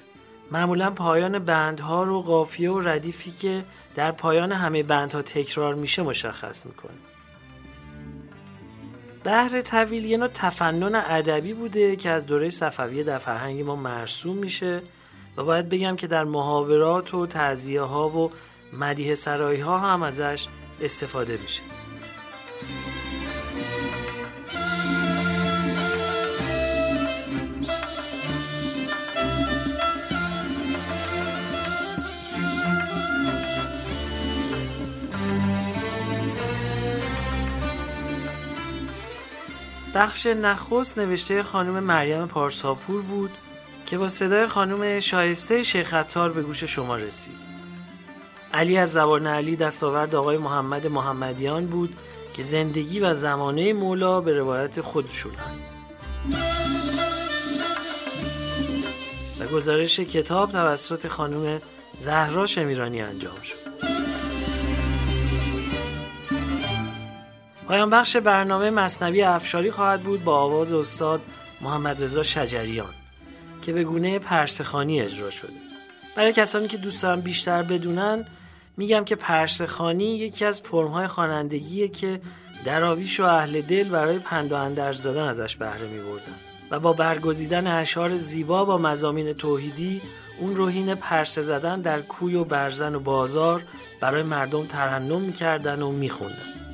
معمولا 0.50 0.90
پایان 0.90 1.38
بندها 1.38 2.02
رو 2.02 2.22
قافیه 2.22 2.70
و 2.70 2.80
ردیفی 2.80 3.30
که 3.30 3.64
در 3.94 4.12
پایان 4.12 4.52
همه 4.52 4.82
بندها 4.82 5.22
تکرار 5.22 5.74
میشه 5.74 6.02
مشخص 6.02 6.66
می‌کنه. 6.66 6.96
بحر 9.24 9.60
طویل 9.60 10.04
یه 10.04 10.16
نوع 10.16 10.28
تفنن 10.28 10.94
ادبی 10.94 11.54
بوده 11.54 11.96
که 11.96 12.10
از 12.10 12.26
دوره 12.26 12.50
صفویه 12.50 13.04
در 13.04 13.18
فرهنگ 13.18 13.62
ما 13.62 13.76
مرسوم 13.76 14.36
میشه 14.36 14.82
و 15.36 15.44
باید 15.44 15.68
بگم 15.68 15.96
که 15.96 16.06
در 16.06 16.24
محاورات 16.24 17.14
و 17.14 17.26
تعذیه 17.26 17.80
ها 17.80 18.08
و 18.08 18.30
مدیه 18.72 19.14
سرایی 19.14 19.60
ها 19.60 19.78
هم 19.78 20.02
ازش 20.02 20.46
استفاده 20.80 21.36
میشه. 21.42 21.62
بخش 39.96 40.26
نخست 40.26 40.98
نوشته 40.98 41.42
خانم 41.42 41.82
مریم 41.82 42.26
پارساپور 42.26 43.02
بود 43.02 43.30
که 43.86 43.98
با 43.98 44.08
صدای 44.08 44.46
خانم 44.46 45.00
شایسته 45.00 45.62
شیخ 45.62 45.94
عطار 45.94 46.32
به 46.32 46.42
گوش 46.42 46.64
شما 46.64 46.96
رسید. 46.96 47.34
علی 48.54 48.78
از 48.78 48.92
زبان 48.92 49.26
علی 49.26 49.56
دستاورد 49.56 50.14
آقای 50.14 50.36
محمد 50.38 50.86
محمدیان 50.86 51.66
بود 51.66 51.96
که 52.34 52.42
زندگی 52.42 53.00
و 53.00 53.14
زمانه 53.14 53.72
مولا 53.72 54.20
به 54.20 54.32
روایت 54.32 54.80
خودشون 54.80 55.32
است. 55.36 55.66
و 59.40 59.46
گزارش 59.46 60.00
کتاب 60.00 60.52
توسط 60.52 61.06
خانم 61.06 61.60
زهرا 61.98 62.46
شمیرانی 62.46 63.02
انجام 63.02 63.40
شد. 63.42 63.95
پایان 67.68 67.90
بخش 67.90 68.16
برنامه 68.16 68.70
مصنوی 68.70 69.22
افشاری 69.22 69.70
خواهد 69.70 70.02
بود 70.02 70.24
با 70.24 70.36
آواز 70.36 70.72
استاد 70.72 71.20
محمد 71.60 72.02
رضا 72.02 72.22
شجریان 72.22 72.94
که 73.62 73.72
به 73.72 73.84
گونه 73.84 74.18
پرسخانی 74.18 75.00
اجرا 75.00 75.30
شده. 75.30 75.52
برای 76.16 76.32
کسانی 76.32 76.68
که 76.68 76.76
دوست 76.76 77.02
دارن 77.02 77.20
بیشتر 77.20 77.62
بدونن 77.62 78.26
میگم 78.76 79.04
که 79.04 79.16
پرسخانی 79.16 80.16
یکی 80.16 80.44
از 80.44 80.60
فرمهای 80.60 81.06
خوانندگیه 81.06 81.88
که 81.88 82.20
دراویش 82.64 83.20
و 83.20 83.24
اهل 83.24 83.60
دل 83.60 83.88
برای 83.88 84.18
پند 84.18 84.52
و 84.52 84.54
اندرز 84.54 85.02
دادن 85.02 85.28
ازش 85.28 85.56
بهره 85.56 85.88
میبردن 85.88 86.34
و 86.70 86.80
با 86.80 86.92
برگزیدن 86.92 87.66
اشعار 87.66 88.16
زیبا 88.16 88.64
با 88.64 88.78
مزامین 88.78 89.32
توحیدی 89.32 90.02
اون 90.40 90.56
روحین 90.56 90.94
پرسه 90.94 91.42
زدن 91.42 91.80
در 91.80 92.00
کوی 92.00 92.34
و 92.34 92.44
برزن 92.44 92.94
و 92.94 93.00
بازار 93.00 93.62
برای 94.00 94.22
مردم 94.22 94.66
ترنم 94.66 95.20
می‌کردن 95.20 95.82
و 95.82 95.92
میخوندن 95.92 96.65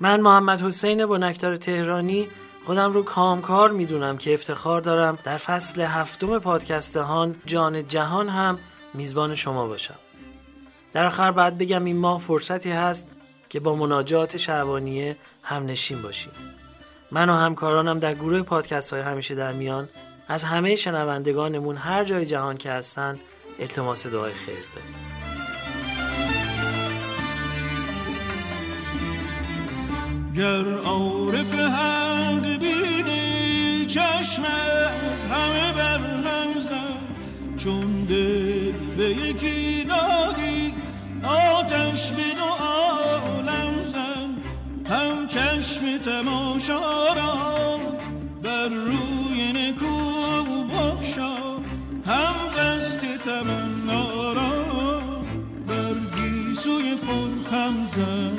من 0.00 0.20
محمد 0.20 0.62
حسین 0.62 1.06
بنکدار 1.06 1.56
تهرانی 1.56 2.28
خودم 2.64 2.92
رو 2.92 3.02
کامکار 3.02 3.70
می‌دونم 3.70 4.18
که 4.18 4.34
افتخار 4.34 4.80
دارم 4.80 5.18
در 5.24 5.36
فصل 5.36 5.82
هفتم 5.82 6.38
پادکستهان 6.38 7.36
جان 7.46 7.88
جهان 7.88 8.28
هم 8.28 8.58
میزبان 8.94 9.34
شما 9.34 9.66
باشم. 9.66 9.94
در 10.92 11.06
آخر 11.06 11.30
بعد 11.30 11.58
بگم 11.58 11.84
این 11.84 11.96
ماه 11.96 12.20
فرصتی 12.20 12.70
هست 12.70 13.06
که 13.48 13.60
با 13.60 13.74
مناجات 13.74 14.36
شعبانیه 14.36 15.16
هم 15.42 15.66
نشین 15.66 16.02
باشیم. 16.02 16.32
من 17.10 17.30
و 17.30 17.34
همکارانم 17.34 17.98
در 17.98 18.14
گروه 18.14 18.42
پادکست 18.42 18.92
های 18.92 19.02
همیشه 19.02 19.34
در 19.34 19.52
میان 19.52 19.88
از 20.28 20.44
همه 20.44 20.74
شنوندگانمون 20.74 21.76
هر 21.76 22.04
جای 22.04 22.26
جهان 22.26 22.56
که 22.56 22.70
هستن 22.70 23.18
التماس 23.58 24.06
دعای 24.06 24.32
خیر 24.32 24.64
داریم. 24.74 24.94
گر 30.34 30.78
عارف 30.78 31.54
حق 31.54 32.46
بینی 32.46 33.84
چشم 33.86 34.44
از 35.12 35.24
همه 35.24 35.72
بر 35.72 35.98
هم 35.98 36.60
زن 36.60 36.98
چون 37.56 38.04
دل 38.04 38.72
به 38.96 39.04
یکی 39.04 39.84
دادی 39.84 40.74
آتش 41.24 42.12
به 42.12 42.22
هم 42.22 42.85
چشم 45.36 45.98
تماشا 45.98 47.12
را 47.12 47.78
بر 48.42 48.68
روی 48.68 49.52
نکو 49.52 50.64
بخشا 50.64 51.36
هم 52.06 52.34
دست 52.58 53.00
تمنا 53.24 54.32
را 54.32 54.52
بر 55.68 55.94
گیسوی 56.16 56.94
پرخم 56.94 57.86
زن. 57.86 58.35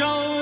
show. 0.00 0.39